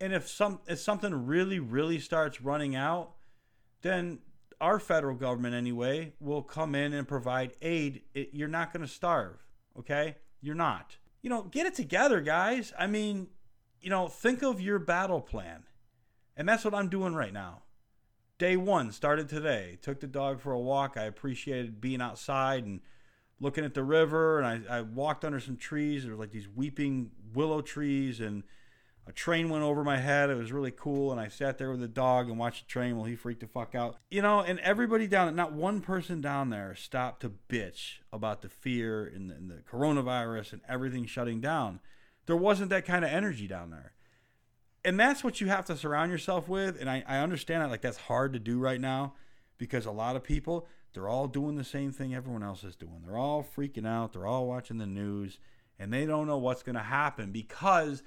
And 0.00 0.12
if 0.12 0.26
some 0.28 0.60
if 0.66 0.78
something 0.78 1.26
really 1.26 1.58
really 1.58 2.00
starts 2.00 2.40
running 2.40 2.74
out 2.74 3.12
then 3.82 4.20
our 4.60 4.80
federal 4.80 5.14
government 5.14 5.54
anyway 5.54 6.14
will 6.18 6.42
come 6.42 6.74
in 6.74 6.92
and 6.92 7.06
provide 7.06 7.52
aid. 7.62 8.02
It, 8.14 8.30
you're 8.32 8.48
not 8.48 8.72
going 8.72 8.84
to 8.84 8.92
starve 8.92 9.44
okay? 9.78 10.16
You're 10.40 10.54
not 10.54 10.96
you 11.22 11.30
know, 11.30 11.42
get 11.42 11.66
it 11.66 11.74
together, 11.74 12.20
guys. 12.20 12.72
I 12.78 12.86
mean, 12.86 13.28
you 13.80 13.90
know, 13.90 14.08
think 14.08 14.42
of 14.42 14.60
your 14.60 14.78
battle 14.78 15.20
plan. 15.20 15.64
And 16.36 16.48
that's 16.48 16.64
what 16.64 16.74
I'm 16.74 16.88
doing 16.88 17.14
right 17.14 17.32
now. 17.32 17.62
Day 18.38 18.56
one 18.56 18.92
started 18.92 19.28
today. 19.28 19.78
Took 19.82 20.00
the 20.00 20.06
dog 20.06 20.40
for 20.40 20.52
a 20.52 20.58
walk. 20.58 20.96
I 20.96 21.04
appreciated 21.04 21.80
being 21.80 22.00
outside 22.00 22.64
and 22.64 22.80
looking 23.40 23.64
at 23.64 23.74
the 23.74 23.82
river. 23.82 24.40
And 24.40 24.66
I, 24.68 24.78
I 24.78 24.80
walked 24.82 25.24
under 25.24 25.40
some 25.40 25.56
trees. 25.56 26.04
There 26.04 26.12
were 26.12 26.18
like 26.18 26.30
these 26.30 26.48
weeping 26.48 27.10
willow 27.34 27.60
trees. 27.60 28.20
And 28.20 28.44
a 29.08 29.12
train 29.12 29.48
went 29.48 29.64
over 29.64 29.82
my 29.82 29.96
head. 29.96 30.28
It 30.28 30.36
was 30.36 30.52
really 30.52 30.70
cool. 30.70 31.10
And 31.10 31.18
I 31.20 31.28
sat 31.28 31.56
there 31.56 31.70
with 31.70 31.80
the 31.80 31.88
dog 31.88 32.28
and 32.28 32.38
watched 32.38 32.66
the 32.66 32.70
train 32.70 32.96
while 32.96 33.06
he 33.06 33.16
freaked 33.16 33.40
the 33.40 33.46
fuck 33.46 33.74
out. 33.74 33.96
You 34.10 34.20
know, 34.20 34.40
and 34.40 34.60
everybody 34.60 35.06
down, 35.06 35.34
not 35.34 35.52
one 35.52 35.80
person 35.80 36.20
down 36.20 36.50
there 36.50 36.74
stopped 36.74 37.22
to 37.22 37.32
bitch 37.48 38.00
about 38.12 38.42
the 38.42 38.50
fear 38.50 39.04
and 39.04 39.30
the, 39.30 39.34
and 39.34 39.50
the 39.50 39.62
coronavirus 39.70 40.52
and 40.52 40.60
everything 40.68 41.06
shutting 41.06 41.40
down. 41.40 41.80
There 42.26 42.36
wasn't 42.36 42.68
that 42.68 42.84
kind 42.84 43.04
of 43.04 43.10
energy 43.10 43.46
down 43.46 43.70
there. 43.70 43.94
and 44.84 44.98
that's 45.00 45.24
what 45.24 45.40
you 45.40 45.48
have 45.48 45.64
to 45.66 45.76
surround 45.76 46.10
yourself 46.12 46.48
with. 46.48 46.80
And 46.80 46.88
I, 46.88 47.02
I 47.06 47.18
understand 47.18 47.62
that 47.62 47.70
like 47.70 47.80
that's 47.80 47.96
hard 47.96 48.32
to 48.34 48.38
do 48.38 48.58
right 48.58 48.80
now 48.80 49.14
because 49.56 49.86
a 49.86 49.90
lot 49.90 50.16
of 50.16 50.22
people 50.22 50.66
they're 50.94 51.08
all 51.08 51.28
doing 51.28 51.56
the 51.56 51.64
same 51.64 51.92
thing 51.92 52.14
everyone 52.14 52.42
else 52.42 52.64
is 52.64 52.74
doing. 52.76 53.02
They're 53.06 53.16
all 53.16 53.46
freaking 53.56 53.86
out. 53.86 54.12
They're 54.12 54.26
all 54.26 54.46
watching 54.46 54.78
the 54.78 54.86
news 54.86 55.38
and 55.78 55.92
they 55.92 56.06
don't 56.06 56.26
know 56.26 56.38
what's 56.38 56.62
going 56.62 56.76
to 56.76 56.82
happen 56.82 57.30
because 57.30 58.02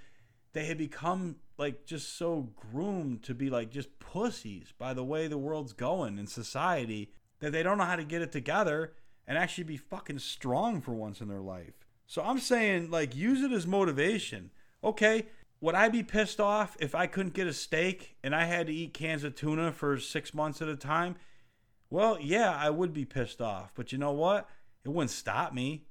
they 0.53 0.65
had 0.65 0.77
become 0.77 1.38
like 1.58 1.86
just 1.86 2.17
so 2.17 2.50
groomed 2.72 3.24
to 3.24 3.34
be 3.34 3.50
like 3.50 3.70
just 3.70 4.00
pussies 4.00 4.74
by 4.77 4.93
the 4.93 5.03
way 5.03 5.27
the 5.27 5.38
world's 5.38 5.74
going 5.74 6.17
in 6.17 6.27
society 6.27 7.12
that 7.39 7.51
they 7.51 7.63
don't 7.63 7.77
know 7.77 7.86
how 7.86 7.96
to 7.96 8.03
get 8.03 8.22
it 8.22 8.31
together 8.31 8.93
and 9.27 9.38
actually 9.38 9.63
be 9.63 9.77
fucking 9.77 10.20
strong 10.20 10.81
for 10.81 10.93
once 10.93 11.22
in 11.22 11.27
their 11.27 11.41
life. 11.41 11.86
So 12.08 12.22
I'm 12.22 12.39
saying 12.39 12.89
like 12.91 13.15
use 13.15 13.41
it 13.41 13.51
as 13.51 13.65
motivation. 13.65 14.51
Okay, 14.84 15.27
would 15.62 15.75
I 15.75 15.89
be 15.89 16.03
pissed 16.03 16.39
off 16.39 16.75
if 16.79 16.96
I 16.96 17.08
couldn't 17.08 17.36
get 17.36 17.48
a 17.48 17.53
steak 17.53 18.17
and 18.24 18.36
I 18.36 18.46
had 18.46 18.67
to 18.67 18.74
eat 18.74 18.93
cans 18.93 19.24
of 19.24 19.36
tuna 19.36 19.72
for 19.72 20.00
6 20.00 20.34
months 20.34 20.62
at 20.62 20.67
a 20.67 20.75
time? 20.75 21.15
Well, 21.89 22.17
yeah, 22.20 22.55
I 22.58 22.70
would 22.70 22.93
be 22.93 23.05
pissed 23.05 23.41
off. 23.41 23.72
But 23.75 23.91
you 23.91 23.98
know 23.98 24.12
what? 24.12 24.50
It 24.84 24.89
wouldn't 24.89 25.12
stop 25.12 25.53
me. 25.53 25.86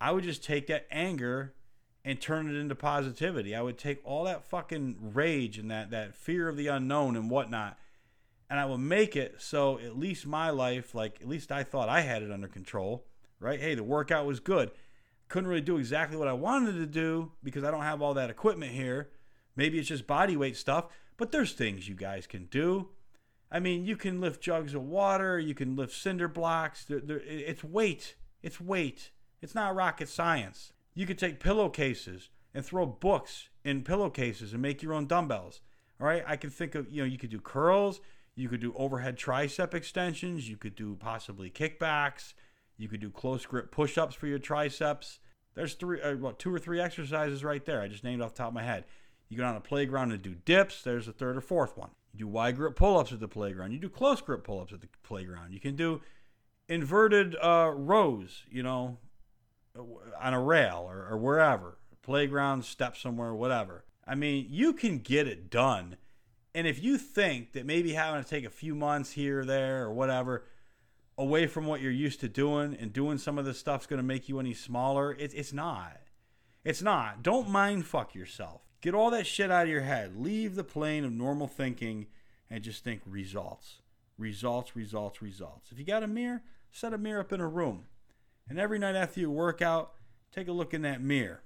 I 0.00 0.12
would 0.12 0.24
just 0.24 0.42
take 0.42 0.66
that 0.68 0.86
anger 0.90 1.54
and 2.04 2.20
turn 2.20 2.48
it 2.48 2.58
into 2.58 2.74
positivity. 2.74 3.54
I 3.54 3.62
would 3.62 3.78
take 3.78 4.00
all 4.04 4.24
that 4.24 4.44
fucking 4.44 4.96
rage 5.14 5.58
and 5.58 5.70
that, 5.70 5.90
that 5.90 6.14
fear 6.14 6.48
of 6.48 6.56
the 6.56 6.66
unknown 6.66 7.16
and 7.16 7.30
whatnot, 7.30 7.78
and 8.50 8.58
I 8.58 8.66
would 8.66 8.78
make 8.78 9.16
it 9.16 9.36
so 9.38 9.78
at 9.78 9.98
least 9.98 10.26
my 10.26 10.50
life, 10.50 10.94
like 10.94 11.20
at 11.20 11.28
least 11.28 11.52
I 11.52 11.62
thought 11.62 11.88
I 11.88 12.00
had 12.00 12.22
it 12.22 12.32
under 12.32 12.48
control, 12.48 13.04
right? 13.40 13.60
Hey, 13.60 13.74
the 13.74 13.84
workout 13.84 14.26
was 14.26 14.40
good. 14.40 14.70
Couldn't 15.28 15.48
really 15.48 15.62
do 15.62 15.78
exactly 15.78 16.16
what 16.16 16.28
I 16.28 16.34
wanted 16.34 16.72
to 16.72 16.86
do 16.86 17.32
because 17.42 17.64
I 17.64 17.70
don't 17.70 17.82
have 17.82 18.02
all 18.02 18.14
that 18.14 18.30
equipment 18.30 18.72
here. 18.72 19.10
Maybe 19.56 19.78
it's 19.78 19.88
just 19.88 20.06
body 20.06 20.36
weight 20.36 20.56
stuff, 20.56 20.86
but 21.16 21.30
there's 21.30 21.52
things 21.52 21.88
you 21.88 21.94
guys 21.94 22.26
can 22.26 22.46
do. 22.46 22.88
I 23.50 23.60
mean, 23.60 23.84
you 23.84 23.96
can 23.96 24.20
lift 24.20 24.42
jugs 24.42 24.74
of 24.74 24.82
water, 24.82 25.38
you 25.38 25.54
can 25.54 25.76
lift 25.76 25.94
cinder 25.94 26.28
blocks. 26.28 26.86
It's 26.88 27.62
weight. 27.62 28.16
It's 28.42 28.60
weight. 28.60 29.10
It's 29.40 29.54
not 29.54 29.74
rocket 29.74 30.08
science. 30.08 30.72
You 30.94 31.06
could 31.06 31.18
take 31.18 31.40
pillowcases 31.40 32.28
and 32.54 32.64
throw 32.64 32.86
books 32.86 33.48
in 33.64 33.82
pillowcases 33.82 34.52
and 34.52 34.60
make 34.60 34.82
your 34.82 34.92
own 34.92 35.06
dumbbells. 35.06 35.60
All 36.00 36.06
right. 36.06 36.24
I 36.26 36.36
can 36.36 36.50
think 36.50 36.74
of, 36.74 36.90
you 36.90 37.02
know, 37.02 37.08
you 37.08 37.18
could 37.18 37.30
do 37.30 37.40
curls, 37.40 38.00
you 38.34 38.48
could 38.48 38.60
do 38.60 38.74
overhead 38.76 39.16
tricep 39.16 39.74
extensions, 39.74 40.48
you 40.48 40.56
could 40.56 40.74
do 40.74 40.96
possibly 40.96 41.50
kickbacks, 41.50 42.34
you 42.76 42.88
could 42.88 43.00
do 43.00 43.10
close 43.10 43.46
grip 43.46 43.70
push 43.70 43.96
ups 43.96 44.14
for 44.14 44.26
your 44.26 44.38
triceps. 44.38 45.20
There's 45.54 45.74
three, 45.74 46.00
uh, 46.00 46.16
what, 46.16 46.38
two 46.38 46.54
or 46.54 46.58
three 46.58 46.80
exercises 46.80 47.44
right 47.44 47.64
there. 47.64 47.82
I 47.82 47.88
just 47.88 48.04
named 48.04 48.22
off 48.22 48.32
the 48.32 48.38
top 48.38 48.48
of 48.48 48.54
my 48.54 48.62
head. 48.62 48.84
You 49.28 49.36
go 49.36 49.44
down 49.44 49.54
the 49.54 49.60
playground 49.60 50.12
and 50.12 50.20
do 50.20 50.34
dips. 50.34 50.82
There's 50.82 51.08
a 51.08 51.12
third 51.12 51.36
or 51.36 51.40
fourth 51.40 51.76
one. 51.76 51.90
You 52.12 52.20
do 52.20 52.28
wide 52.28 52.56
grip 52.56 52.76
pull 52.76 52.98
ups 52.98 53.12
at 53.12 53.20
the 53.20 53.28
playground. 53.28 53.72
You 53.72 53.78
do 53.78 53.88
close 53.88 54.20
grip 54.20 54.44
pull 54.44 54.60
ups 54.60 54.72
at 54.72 54.80
the 54.80 54.88
playground. 55.02 55.52
You 55.52 55.60
can 55.60 55.76
do 55.76 56.02
inverted 56.68 57.36
uh, 57.40 57.72
rows, 57.74 58.44
you 58.50 58.62
know, 58.62 58.98
Uh, 59.78 59.82
on 60.20 60.34
a 60.34 60.40
rail 60.40 60.84
or, 60.86 61.08
or 61.10 61.16
wherever, 61.16 61.78
playground, 62.02 62.64
step 62.64 62.96
somewhere, 62.96 63.34
whatever. 63.34 63.84
I 64.06 64.14
mean, 64.14 64.46
you 64.50 64.72
can 64.72 64.98
get 64.98 65.26
it 65.26 65.50
done. 65.50 65.96
And 66.54 66.66
if 66.66 66.82
you 66.82 66.98
think 66.98 67.52
that 67.52 67.64
maybe 67.64 67.94
having 67.94 68.22
to 68.22 68.28
take 68.28 68.44
a 68.44 68.50
few 68.50 68.74
months 68.74 69.12
here 69.12 69.40
or 69.40 69.44
there 69.44 69.84
or 69.84 69.92
whatever 69.92 70.44
away 71.16 71.46
from 71.46 71.66
what 71.66 71.80
you're 71.80 71.90
used 71.90 72.20
to 72.20 72.28
doing 72.28 72.76
and 72.78 72.92
doing 72.92 73.16
some 73.16 73.38
of 73.38 73.44
this 73.44 73.58
stuff's 73.58 73.86
going 73.86 73.98
to 73.98 74.06
make 74.06 74.28
you 74.28 74.38
any 74.38 74.52
smaller, 74.52 75.12
it, 75.12 75.32
it's 75.34 75.52
not. 75.52 75.98
It's 76.64 76.82
not. 76.82 77.22
Don't 77.22 77.48
mind 77.48 77.86
fuck 77.86 78.14
yourself. 78.14 78.60
Get 78.82 78.94
all 78.94 79.10
that 79.10 79.26
shit 79.26 79.50
out 79.50 79.64
of 79.64 79.70
your 79.70 79.82
head. 79.82 80.16
Leave 80.16 80.54
the 80.54 80.64
plane 80.64 81.04
of 81.04 81.12
normal 81.12 81.46
thinking 81.46 82.06
and 82.50 82.62
just 82.62 82.84
think 82.84 83.00
results. 83.06 83.80
Results, 84.18 84.76
results, 84.76 85.22
results. 85.22 85.72
If 85.72 85.78
you 85.78 85.84
got 85.84 86.02
a 86.02 86.08
mirror, 86.08 86.42
set 86.70 86.92
a 86.92 86.98
mirror 86.98 87.20
up 87.20 87.32
in 87.32 87.40
a 87.40 87.48
room. 87.48 87.86
And 88.52 88.60
every 88.60 88.78
night 88.78 88.96
after 88.96 89.18
you 89.18 89.30
workout, 89.30 89.94
take 90.30 90.46
a 90.46 90.52
look 90.52 90.74
in 90.74 90.82
that 90.82 91.00
mirror. 91.00 91.42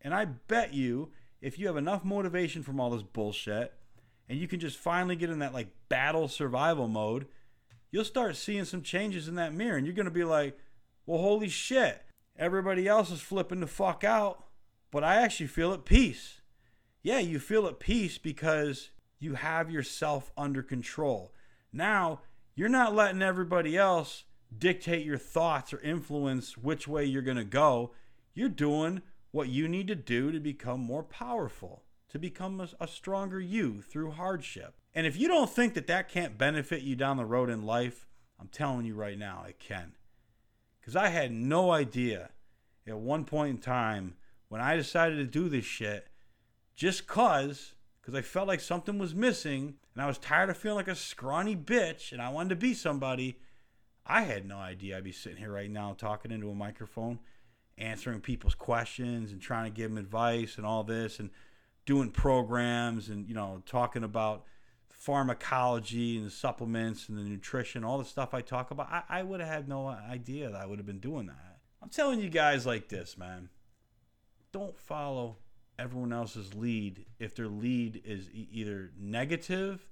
And 0.00 0.14
I 0.14 0.24
bet 0.24 0.72
you, 0.72 1.10
if 1.42 1.58
you 1.58 1.66
have 1.66 1.76
enough 1.76 2.02
motivation 2.02 2.62
from 2.62 2.80
all 2.80 2.88
this 2.88 3.02
bullshit, 3.02 3.74
and 4.26 4.38
you 4.38 4.48
can 4.48 4.58
just 4.58 4.78
finally 4.78 5.16
get 5.16 5.28
in 5.28 5.40
that 5.40 5.52
like 5.52 5.68
battle 5.90 6.28
survival 6.28 6.88
mode, 6.88 7.26
you'll 7.90 8.06
start 8.06 8.36
seeing 8.36 8.64
some 8.64 8.80
changes 8.80 9.28
in 9.28 9.34
that 9.34 9.52
mirror. 9.52 9.76
And 9.76 9.86
you're 9.86 9.94
going 9.94 10.06
to 10.06 10.10
be 10.10 10.24
like, 10.24 10.58
well, 11.04 11.20
holy 11.20 11.50
shit, 11.50 12.06
everybody 12.38 12.88
else 12.88 13.10
is 13.10 13.20
flipping 13.20 13.60
the 13.60 13.66
fuck 13.66 14.02
out, 14.02 14.46
but 14.90 15.04
I 15.04 15.16
actually 15.16 15.48
feel 15.48 15.74
at 15.74 15.84
peace. 15.84 16.40
Yeah, 17.02 17.18
you 17.18 17.38
feel 17.38 17.66
at 17.66 17.80
peace 17.80 18.16
because 18.16 18.88
you 19.18 19.34
have 19.34 19.70
yourself 19.70 20.32
under 20.38 20.62
control. 20.62 21.34
Now, 21.70 22.22
you're 22.54 22.70
not 22.70 22.94
letting 22.94 23.20
everybody 23.20 23.76
else 23.76 24.24
dictate 24.56 25.06
your 25.06 25.18
thoughts 25.18 25.72
or 25.72 25.80
influence 25.80 26.56
which 26.56 26.88
way 26.88 27.04
you're 27.04 27.22
going 27.22 27.36
to 27.36 27.44
go. 27.44 27.92
You're 28.34 28.48
doing 28.48 29.02
what 29.30 29.48
you 29.48 29.68
need 29.68 29.86
to 29.88 29.94
do 29.94 30.32
to 30.32 30.40
become 30.40 30.80
more 30.80 31.02
powerful, 31.02 31.82
to 32.08 32.18
become 32.18 32.60
a, 32.60 32.68
a, 32.80 32.88
stronger 32.88 33.40
you 33.40 33.80
through 33.82 34.12
hardship. 34.12 34.74
And 34.94 35.06
if 35.06 35.16
you 35.16 35.28
don't 35.28 35.50
think 35.50 35.74
that 35.74 35.86
that 35.86 36.08
can't 36.08 36.36
benefit 36.36 36.82
you 36.82 36.96
down 36.96 37.16
the 37.16 37.24
road 37.24 37.48
in 37.48 37.64
life, 37.64 38.06
I'm 38.40 38.48
telling 38.48 38.86
you 38.86 38.94
right 38.94 39.18
now, 39.18 39.44
it 39.48 39.58
can. 39.58 39.92
Because 40.80 40.96
I 40.96 41.08
had 41.08 41.30
no 41.30 41.70
idea 41.70 42.30
at 42.86 42.98
one 42.98 43.24
point 43.24 43.50
in 43.50 43.58
time 43.58 44.14
when 44.48 44.60
I 44.60 44.76
decided 44.76 45.16
to 45.16 45.24
do 45.24 45.48
this 45.48 45.64
shit, 45.64 46.08
just 46.74 47.06
cause, 47.06 47.74
because 48.00 48.14
I 48.14 48.22
felt 48.22 48.48
like 48.48 48.60
something 48.60 48.98
was 48.98 49.14
missing 49.14 49.74
and 49.94 50.02
I 50.02 50.06
was 50.06 50.18
tired 50.18 50.50
of 50.50 50.56
feeling 50.56 50.76
like 50.76 50.88
a 50.88 50.96
scrawny 50.96 51.54
bitch 51.54 52.10
and 52.10 52.20
I 52.20 52.30
wanted 52.30 52.50
to 52.50 52.56
be 52.56 52.74
somebody 52.74 53.38
I 54.06 54.22
had 54.22 54.46
no 54.46 54.58
idea 54.58 54.96
I'd 54.96 55.04
be 55.04 55.12
sitting 55.12 55.38
here 55.38 55.52
right 55.52 55.70
now 55.70 55.94
talking 55.96 56.30
into 56.30 56.50
a 56.50 56.54
microphone, 56.54 57.20
answering 57.78 58.20
people's 58.20 58.54
questions 58.54 59.32
and 59.32 59.40
trying 59.40 59.64
to 59.64 59.76
give 59.76 59.90
them 59.90 59.98
advice 59.98 60.56
and 60.56 60.66
all 60.66 60.82
this 60.82 61.18
and 61.20 61.30
doing 61.86 62.10
programs 62.10 63.08
and, 63.08 63.28
you 63.28 63.34
know, 63.34 63.62
talking 63.66 64.04
about 64.04 64.44
pharmacology 64.90 66.18
and 66.18 66.26
the 66.26 66.30
supplements 66.30 67.08
and 67.08 67.16
the 67.16 67.22
nutrition, 67.22 67.84
all 67.84 67.98
the 67.98 68.04
stuff 68.04 68.34
I 68.34 68.42
talk 68.42 68.70
about. 68.70 68.90
I, 68.90 69.02
I 69.08 69.22
would 69.22 69.40
have 69.40 69.48
had 69.48 69.68
no 69.68 69.88
idea 69.88 70.50
that 70.50 70.60
I 70.60 70.66
would 70.66 70.78
have 70.78 70.86
been 70.86 71.00
doing 71.00 71.26
that. 71.26 71.58
I'm 71.82 71.88
telling 71.88 72.20
you 72.20 72.28
guys 72.28 72.66
like 72.66 72.88
this, 72.88 73.16
man. 73.16 73.48
Don't 74.52 74.78
follow 74.78 75.38
everyone 75.78 76.12
else's 76.12 76.52
lead 76.52 77.06
if 77.18 77.34
their 77.34 77.48
lead 77.48 78.02
is 78.04 78.28
e- 78.30 78.48
either 78.52 78.90
negative 78.98 79.86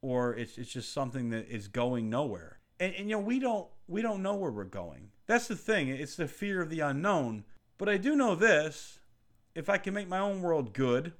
or 0.00 0.34
it's, 0.34 0.56
it's 0.56 0.72
just 0.72 0.92
something 0.92 1.30
that 1.30 1.48
is 1.48 1.66
going 1.66 2.08
nowhere 2.08 2.59
and, 2.80 2.94
and 2.94 3.08
you 3.08 3.16
know 3.16 3.22
we 3.22 3.38
don't 3.38 3.68
we 3.86 4.02
don't 4.02 4.22
know 4.22 4.34
where 4.34 4.50
we're 4.50 4.64
going. 4.64 5.10
That's 5.26 5.46
the 5.46 5.54
thing. 5.54 5.88
It's 5.88 6.16
the 6.16 6.26
fear 6.26 6.60
of 6.60 6.70
the 6.70 6.80
unknown. 6.80 7.44
But 7.78 7.88
I 7.88 7.98
do 7.98 8.16
know 8.16 8.34
this: 8.34 8.98
if 9.54 9.68
I 9.68 9.78
can 9.78 9.94
make 9.94 10.08
my 10.08 10.18
own 10.18 10.42
world 10.42 10.72
good, 10.72 11.12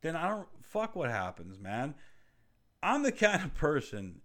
then 0.00 0.16
I 0.16 0.28
don't 0.28 0.48
fuck 0.62 0.96
what 0.96 1.10
happens, 1.10 1.60
man. 1.60 1.94
I'm 2.82 3.02
the 3.02 3.12
kind 3.26 3.44
of 3.44 3.54
person. 3.54 4.22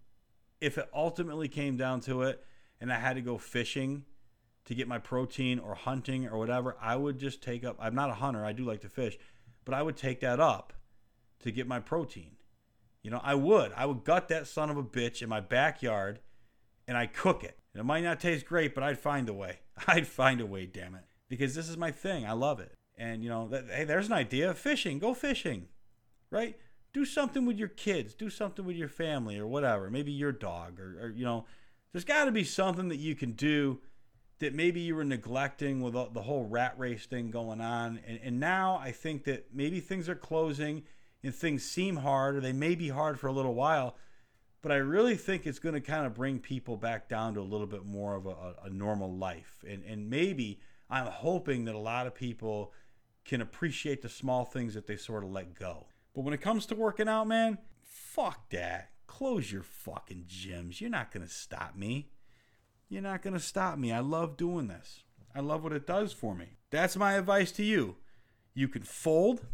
If 0.60 0.78
it 0.78 0.88
ultimately 0.94 1.48
came 1.48 1.76
down 1.76 2.00
to 2.02 2.22
it, 2.22 2.44
and 2.80 2.92
I 2.92 2.96
had 2.96 3.16
to 3.16 3.20
go 3.20 3.36
fishing 3.36 4.04
to 4.64 4.74
get 4.74 4.86
my 4.86 4.98
protein 4.98 5.58
or 5.58 5.74
hunting 5.74 6.28
or 6.28 6.38
whatever, 6.38 6.76
I 6.80 6.94
would 6.96 7.18
just 7.18 7.42
take 7.42 7.64
up. 7.64 7.76
I'm 7.80 7.94
not 7.94 8.10
a 8.10 8.14
hunter. 8.14 8.44
I 8.44 8.52
do 8.52 8.64
like 8.64 8.80
to 8.82 8.88
fish, 8.88 9.18
but 9.64 9.74
I 9.74 9.82
would 9.82 9.96
take 9.96 10.20
that 10.20 10.40
up 10.40 10.72
to 11.40 11.50
get 11.50 11.66
my 11.66 11.80
protein. 11.80 12.36
You 13.02 13.10
know, 13.10 13.20
I 13.22 13.34
would. 13.34 13.72
I 13.76 13.86
would 13.86 14.04
gut 14.04 14.28
that 14.28 14.46
son 14.46 14.70
of 14.70 14.76
a 14.76 14.82
bitch 14.82 15.22
in 15.22 15.28
my 15.28 15.40
backyard 15.40 16.20
and 16.86 16.96
I 16.96 17.06
cook 17.06 17.44
it. 17.44 17.58
And 17.74 17.80
it 17.80 17.84
might 17.84 18.04
not 18.04 18.20
taste 18.20 18.46
great, 18.46 18.74
but 18.74 18.84
I'd 18.84 18.98
find 18.98 19.28
a 19.28 19.34
way. 19.34 19.60
I'd 19.86 20.06
find 20.06 20.40
a 20.40 20.46
way, 20.46 20.66
damn 20.66 20.94
it. 20.94 21.04
Because 21.28 21.54
this 21.54 21.68
is 21.68 21.76
my 21.76 21.90
thing. 21.90 22.26
I 22.26 22.32
love 22.32 22.60
it. 22.60 22.76
And, 22.96 23.22
you 23.22 23.30
know, 23.30 23.48
hey, 23.50 23.84
there's 23.84 24.06
an 24.06 24.12
idea. 24.12 24.54
Fishing. 24.54 24.98
Go 24.98 25.14
fishing. 25.14 25.68
Right? 26.30 26.56
Do 26.92 27.04
something 27.04 27.46
with 27.46 27.58
your 27.58 27.68
kids. 27.68 28.14
Do 28.14 28.30
something 28.30 28.64
with 28.64 28.76
your 28.76 28.88
family 28.88 29.38
or 29.38 29.46
whatever. 29.46 29.90
Maybe 29.90 30.12
your 30.12 30.32
dog 30.32 30.78
or, 30.78 31.06
or 31.06 31.08
you 31.10 31.24
know, 31.24 31.46
there's 31.92 32.04
got 32.04 32.26
to 32.26 32.32
be 32.32 32.44
something 32.44 32.88
that 32.88 32.98
you 32.98 33.14
can 33.14 33.32
do 33.32 33.80
that 34.38 34.54
maybe 34.54 34.80
you 34.80 34.94
were 34.94 35.04
neglecting 35.04 35.80
with 35.80 35.94
the 35.94 36.22
whole 36.22 36.44
rat 36.44 36.74
race 36.76 37.06
thing 37.06 37.30
going 37.30 37.60
on. 37.60 38.00
And, 38.06 38.18
and 38.22 38.40
now 38.40 38.78
I 38.82 38.90
think 38.90 39.24
that 39.24 39.46
maybe 39.54 39.80
things 39.80 40.08
are 40.08 40.14
closing 40.14 40.82
and 41.22 41.34
things 41.34 41.62
seem 41.62 41.96
hard 41.96 42.36
or 42.36 42.40
they 42.40 42.52
may 42.52 42.74
be 42.74 42.88
hard 42.88 43.18
for 43.18 43.26
a 43.26 43.32
little 43.32 43.54
while 43.54 43.96
but 44.62 44.70
I 44.70 44.76
really 44.76 45.16
think 45.16 45.44
it's 45.44 45.58
going 45.58 45.74
to 45.74 45.80
kind 45.80 46.06
of 46.06 46.14
bring 46.14 46.38
people 46.38 46.76
back 46.76 47.08
down 47.08 47.34
to 47.34 47.40
a 47.40 47.42
little 47.42 47.66
bit 47.66 47.84
more 47.84 48.14
of 48.14 48.26
a, 48.26 48.54
a, 48.62 48.70
normal 48.70 49.12
life. 49.12 49.56
And, 49.68 49.82
and 49.84 50.08
maybe 50.08 50.60
I'm 50.88 51.06
hoping 51.06 51.64
that 51.64 51.74
a 51.74 51.78
lot 51.78 52.06
of 52.06 52.14
people 52.14 52.72
can 53.24 53.40
appreciate 53.40 54.02
the 54.02 54.08
small 54.08 54.44
things 54.44 54.74
that 54.74 54.86
they 54.86 54.96
sort 54.96 55.24
of 55.24 55.32
let 55.32 55.54
go. 55.54 55.88
But 56.14 56.22
when 56.22 56.32
it 56.32 56.40
comes 56.40 56.64
to 56.66 56.76
working 56.76 57.08
out, 57.08 57.26
man, 57.26 57.58
fuck 57.82 58.50
that. 58.50 58.90
Close 59.08 59.50
your 59.50 59.64
fucking 59.64 60.26
gyms. 60.28 60.80
You're 60.80 60.90
not 60.90 61.10
going 61.10 61.26
to 61.26 61.32
stop 61.32 61.74
me. 61.76 62.10
You're 62.88 63.02
not 63.02 63.22
going 63.22 63.34
to 63.34 63.40
stop 63.40 63.78
me. 63.78 63.92
I 63.92 64.00
love 64.00 64.36
doing 64.36 64.68
this. 64.68 65.02
I 65.34 65.40
love 65.40 65.64
what 65.64 65.72
it 65.72 65.86
does 65.88 66.12
for 66.12 66.36
me. 66.36 66.58
That's 66.70 66.96
my 66.96 67.14
advice 67.14 67.50
to 67.52 67.64
you. 67.64 67.96
You 68.54 68.68
can 68.68 68.82
fold 68.82 69.44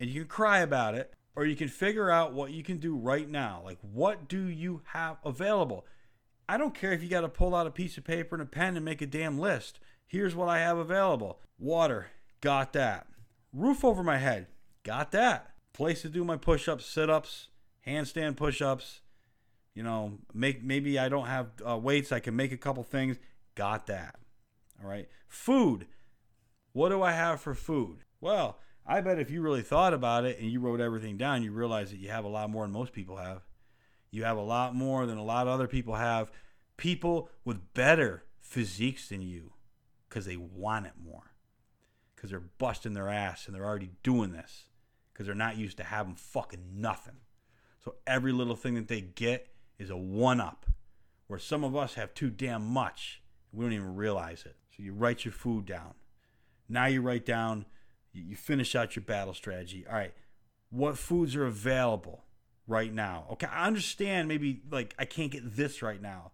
and 0.00 0.08
you 0.10 0.20
can 0.20 0.28
cry 0.28 0.60
about 0.60 0.94
it, 0.94 1.14
or 1.34 1.44
you 1.44 1.56
can 1.56 1.68
figure 1.68 2.10
out 2.10 2.32
what 2.32 2.50
you 2.50 2.62
can 2.62 2.78
do 2.78 2.96
right 2.96 3.28
now. 3.28 3.62
Like, 3.64 3.78
what 3.80 4.28
do 4.28 4.44
you 4.44 4.82
have 4.92 5.18
available? 5.24 5.86
I 6.48 6.56
don't 6.56 6.74
care 6.74 6.92
if 6.92 7.02
you 7.02 7.08
got 7.08 7.20
to 7.20 7.28
pull 7.28 7.54
out 7.54 7.66
a 7.66 7.70
piece 7.70 7.98
of 7.98 8.04
paper 8.04 8.34
and 8.34 8.42
a 8.42 8.46
pen 8.46 8.76
and 8.76 8.84
make 8.84 9.02
a 9.02 9.06
damn 9.06 9.38
list. 9.38 9.80
Here's 10.06 10.34
what 10.34 10.48
I 10.48 10.60
have 10.60 10.78
available 10.78 11.40
water, 11.58 12.08
got 12.40 12.72
that. 12.72 13.06
Roof 13.52 13.84
over 13.84 14.02
my 14.02 14.18
head, 14.18 14.46
got 14.82 15.12
that. 15.12 15.50
Place 15.72 16.02
to 16.02 16.08
do 16.08 16.24
my 16.24 16.36
push 16.36 16.68
ups, 16.68 16.86
sit 16.86 17.10
ups, 17.10 17.48
handstand 17.86 18.36
push 18.36 18.62
ups. 18.62 19.00
You 19.74 19.82
know, 19.84 20.18
make 20.34 20.64
maybe 20.64 20.98
I 20.98 21.08
don't 21.08 21.26
have 21.26 21.50
uh, 21.66 21.76
weights, 21.76 22.10
I 22.10 22.20
can 22.20 22.34
make 22.34 22.50
a 22.50 22.56
couple 22.56 22.82
things, 22.82 23.16
got 23.54 23.86
that. 23.86 24.16
All 24.82 24.88
right. 24.88 25.08
Food. 25.28 25.86
What 26.72 26.88
do 26.88 27.02
I 27.02 27.12
have 27.12 27.40
for 27.40 27.54
food? 27.54 27.98
Well, 28.20 28.58
I 28.90 29.02
bet 29.02 29.18
if 29.18 29.30
you 29.30 29.42
really 29.42 29.60
thought 29.60 29.92
about 29.92 30.24
it 30.24 30.38
and 30.38 30.50
you 30.50 30.60
wrote 30.60 30.80
everything 30.80 31.18
down, 31.18 31.42
you 31.42 31.52
realize 31.52 31.90
that 31.90 31.98
you 31.98 32.08
have 32.08 32.24
a 32.24 32.28
lot 32.28 32.48
more 32.48 32.64
than 32.64 32.72
most 32.72 32.94
people 32.94 33.16
have. 33.16 33.42
You 34.10 34.24
have 34.24 34.38
a 34.38 34.42
lot 34.42 34.74
more 34.74 35.04
than 35.04 35.18
a 35.18 35.22
lot 35.22 35.46
of 35.46 35.52
other 35.52 35.68
people 35.68 35.94
have. 35.94 36.30
People 36.78 37.28
with 37.44 37.74
better 37.74 38.24
physiques 38.40 39.10
than 39.10 39.20
you 39.20 39.52
because 40.08 40.24
they 40.24 40.38
want 40.38 40.86
it 40.86 40.94
more. 41.04 41.34
Because 42.16 42.30
they're 42.30 42.40
busting 42.40 42.94
their 42.94 43.10
ass 43.10 43.46
and 43.46 43.54
they're 43.54 43.66
already 43.66 43.90
doing 44.02 44.32
this. 44.32 44.64
Because 45.12 45.26
they're 45.26 45.34
not 45.34 45.58
used 45.58 45.76
to 45.76 45.84
having 45.84 46.14
fucking 46.14 46.64
nothing. 46.76 47.16
So 47.84 47.96
every 48.06 48.32
little 48.32 48.56
thing 48.56 48.74
that 48.76 48.88
they 48.88 49.02
get 49.02 49.48
is 49.78 49.90
a 49.90 49.98
one 49.98 50.40
up. 50.40 50.64
Where 51.26 51.38
some 51.38 51.62
of 51.62 51.76
us 51.76 51.94
have 51.94 52.14
too 52.14 52.30
damn 52.30 52.64
much. 52.64 53.22
We 53.52 53.66
don't 53.66 53.74
even 53.74 53.96
realize 53.96 54.44
it. 54.46 54.56
So 54.74 54.82
you 54.82 54.94
write 54.94 55.26
your 55.26 55.32
food 55.32 55.66
down. 55.66 55.92
Now 56.70 56.86
you 56.86 57.02
write 57.02 57.26
down, 57.26 57.66
you 58.12 58.36
finish 58.36 58.74
out 58.74 58.96
your 58.96 59.04
battle 59.04 59.34
strategy. 59.34 59.84
All 59.88 59.94
right, 59.94 60.14
what 60.70 60.98
foods 60.98 61.36
are 61.36 61.46
available 61.46 62.24
right 62.66 62.92
now? 62.92 63.26
Okay, 63.32 63.46
I 63.46 63.66
understand 63.66 64.28
maybe 64.28 64.62
like 64.70 64.94
I 64.98 65.04
can't 65.04 65.30
get 65.30 65.56
this 65.56 65.82
right 65.82 66.00
now. 66.00 66.32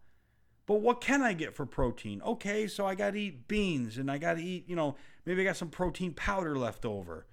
But 0.66 0.81
what 0.81 1.00
can 1.00 1.23
I 1.23 1.35
get 1.35 1.54
for 1.54 1.66
protein? 1.66 2.23
Okay, 2.23 2.66
so 2.66 2.87
I 2.87 2.95
got 2.95 3.11
to 3.11 3.21
eat 3.21 3.49
beans 3.49 3.99
and 3.99 4.11
I 4.11 4.19
got 4.19 4.35
to 4.35 4.43
eat, 4.43 4.66
you 4.66 4.75
know, 4.75 4.97
maybe 5.26 5.43
I 5.43 5.45
got 5.45 5.59
some 5.59 5.69
protein 5.69 6.14
powder 6.14 6.57
left 6.57 6.87
over. 6.87 7.26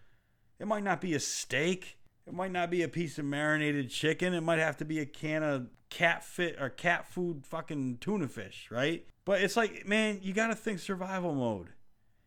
It 0.60 0.68
might 0.68 0.84
not 0.84 1.00
be 1.00 1.14
a 1.14 1.20
steak. 1.20 1.98
It 2.28 2.34
might 2.34 2.52
not 2.52 2.70
be 2.70 2.84
a 2.84 2.90
piece 2.90 3.18
of 3.18 3.26
marinated 3.26 3.90
chicken. 3.90 4.34
It 4.34 4.42
might 4.42 4.60
have 4.60 4.78
to 4.78 4.86
be 4.86 5.00
a 5.00 5.06
can 5.06 5.44
of 5.44 5.68
cat 5.90 6.24
fit 6.24 6.58
or 6.60 6.70
cat 6.70 7.08
food 7.08 7.46
fucking 7.46 8.00
tuna 8.00 8.28
fish, 8.28 8.68
right? 8.70 9.06
But 9.24 9.42
it's 9.42 9.56
like, 9.56 9.88
man, 9.88 10.20
you 10.22 10.34
got 10.34 10.48
to 10.48 10.56
think 10.56 10.80
survival 10.80 11.34
mode. 11.34 11.70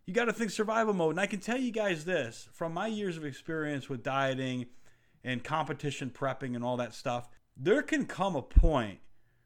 You 0.07 0.13
got 0.13 0.27
to 0.27 0.33
think 0.33 0.51
survival 0.51 0.93
mode. 0.93 1.13
And 1.13 1.21
I 1.21 1.27
can 1.27 1.41
tell 1.41 1.59
you 1.59 1.71
guys 1.71 2.05
this 2.05 2.49
from 2.53 2.75
my 2.75 2.87
years 2.87 3.17
of 3.17 3.25
experience 3.25 3.89
with 3.89 4.03
dieting 4.03 4.67
and 5.23 5.43
competition 5.43 6.11
prepping 6.11 6.55
and 6.55 6.63
all 6.63 6.77
that 6.77 6.95
stuff, 6.95 7.29
there 7.57 7.83
can 7.83 8.05
come 8.05 8.37
a 8.37 8.43
point 8.43 8.99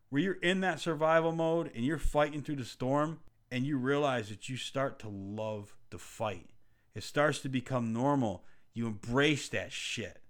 where 0.09 0.23
you're 0.23 0.35
in 0.35 0.61
that 0.61 0.81
survival 0.81 1.33
mode 1.33 1.71
and 1.75 1.85
you're 1.85 1.99
fighting 1.99 2.43
through 2.43 2.57
the 2.57 2.65
storm 2.65 3.21
and 3.51 3.65
you 3.65 3.79
realize 3.79 4.29
that 4.29 4.49
you 4.49 4.57
start 4.57 4.99
to 4.99 5.09
love 5.09 5.77
the 5.91 5.99
fight. 5.99 6.51
It 6.95 7.03
starts 7.03 7.39
to 7.41 7.49
become 7.49 7.93
normal. 7.93 8.45
You 8.75 8.87
embrace 8.87 9.49
that 9.51 9.73
shit. 9.73 10.21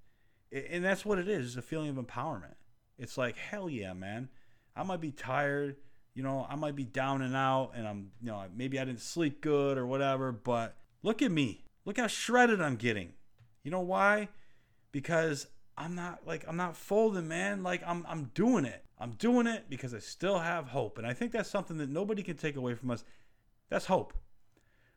And 0.52 0.84
that's 0.84 1.04
what 1.04 1.18
it 1.18 1.28
is. 1.28 1.46
It's 1.46 1.56
a 1.56 1.62
feeling 1.62 1.90
of 1.90 1.96
empowerment. 1.96 2.54
It's 2.98 3.16
like, 3.16 3.36
hell 3.36 3.70
yeah, 3.70 3.92
man. 3.92 4.28
I 4.76 4.82
might 4.82 5.00
be 5.00 5.10
tired 5.10 5.76
you 6.18 6.24
know, 6.24 6.48
I 6.50 6.56
might 6.56 6.74
be 6.74 6.82
down 6.82 7.22
and 7.22 7.36
out 7.36 7.70
and 7.76 7.86
I'm, 7.86 8.10
you 8.20 8.26
know, 8.26 8.42
maybe 8.52 8.80
I 8.80 8.84
didn't 8.84 9.02
sleep 9.02 9.40
good 9.40 9.78
or 9.78 9.86
whatever, 9.86 10.32
but 10.32 10.74
look 11.04 11.22
at 11.22 11.30
me. 11.30 11.62
Look 11.84 11.96
how 11.96 12.08
shredded 12.08 12.60
I'm 12.60 12.74
getting. 12.74 13.12
You 13.62 13.70
know 13.70 13.82
why? 13.82 14.26
Because 14.90 15.46
I'm 15.76 15.94
not 15.94 16.26
like 16.26 16.44
I'm 16.48 16.56
not 16.56 16.76
folding, 16.76 17.28
man. 17.28 17.62
Like 17.62 17.84
I'm 17.86 18.04
I'm 18.08 18.32
doing 18.34 18.64
it. 18.64 18.82
I'm 18.98 19.12
doing 19.12 19.46
it 19.46 19.66
because 19.70 19.94
I 19.94 20.00
still 20.00 20.40
have 20.40 20.66
hope. 20.66 20.98
And 20.98 21.06
I 21.06 21.12
think 21.12 21.30
that's 21.30 21.48
something 21.48 21.78
that 21.78 21.88
nobody 21.88 22.24
can 22.24 22.36
take 22.36 22.56
away 22.56 22.74
from 22.74 22.90
us. 22.90 23.04
That's 23.70 23.86
hope. 23.86 24.12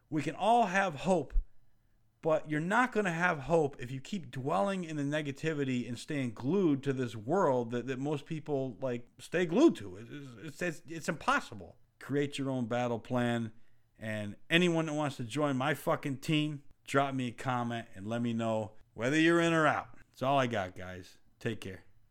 We 0.09 0.23
can 0.23 0.33
all 0.33 0.65
have 0.65 0.95
hope 0.95 1.35
but 2.21 2.49
you're 2.49 2.59
not 2.59 2.91
going 2.91 3.05
to 3.05 3.11
have 3.11 3.39
hope 3.39 3.75
if 3.79 3.91
you 3.91 3.99
keep 3.99 4.29
dwelling 4.29 4.83
in 4.83 4.97
the 4.97 5.03
negativity 5.03 5.87
and 5.87 5.97
staying 5.97 6.33
glued 6.33 6.83
to 6.83 6.93
this 6.93 7.15
world 7.15 7.71
that, 7.71 7.87
that 7.87 7.99
most 7.99 8.25
people 8.25 8.77
like 8.81 9.07
stay 9.19 9.45
glued 9.45 9.75
to. 9.77 9.97
It's, 10.43 10.61
it's, 10.61 10.81
it's 10.87 11.09
impossible. 11.09 11.75
Create 11.99 12.37
your 12.37 12.49
own 12.49 12.65
battle 12.65 12.99
plan. 12.99 13.51
And 13.99 14.35
anyone 14.49 14.85
that 14.87 14.93
wants 14.93 15.17
to 15.17 15.23
join 15.23 15.57
my 15.57 15.73
fucking 15.73 16.17
team, 16.17 16.61
drop 16.87 17.13
me 17.13 17.27
a 17.27 17.31
comment 17.31 17.87
and 17.95 18.07
let 18.07 18.21
me 18.21 18.33
know 18.33 18.71
whether 18.93 19.19
you're 19.19 19.41
in 19.41 19.53
or 19.53 19.65
out. 19.65 19.89
That's 19.95 20.21
all 20.21 20.37
I 20.37 20.47
got, 20.47 20.77
guys. 20.77 21.17
Take 21.39 21.61
care. 21.61 21.85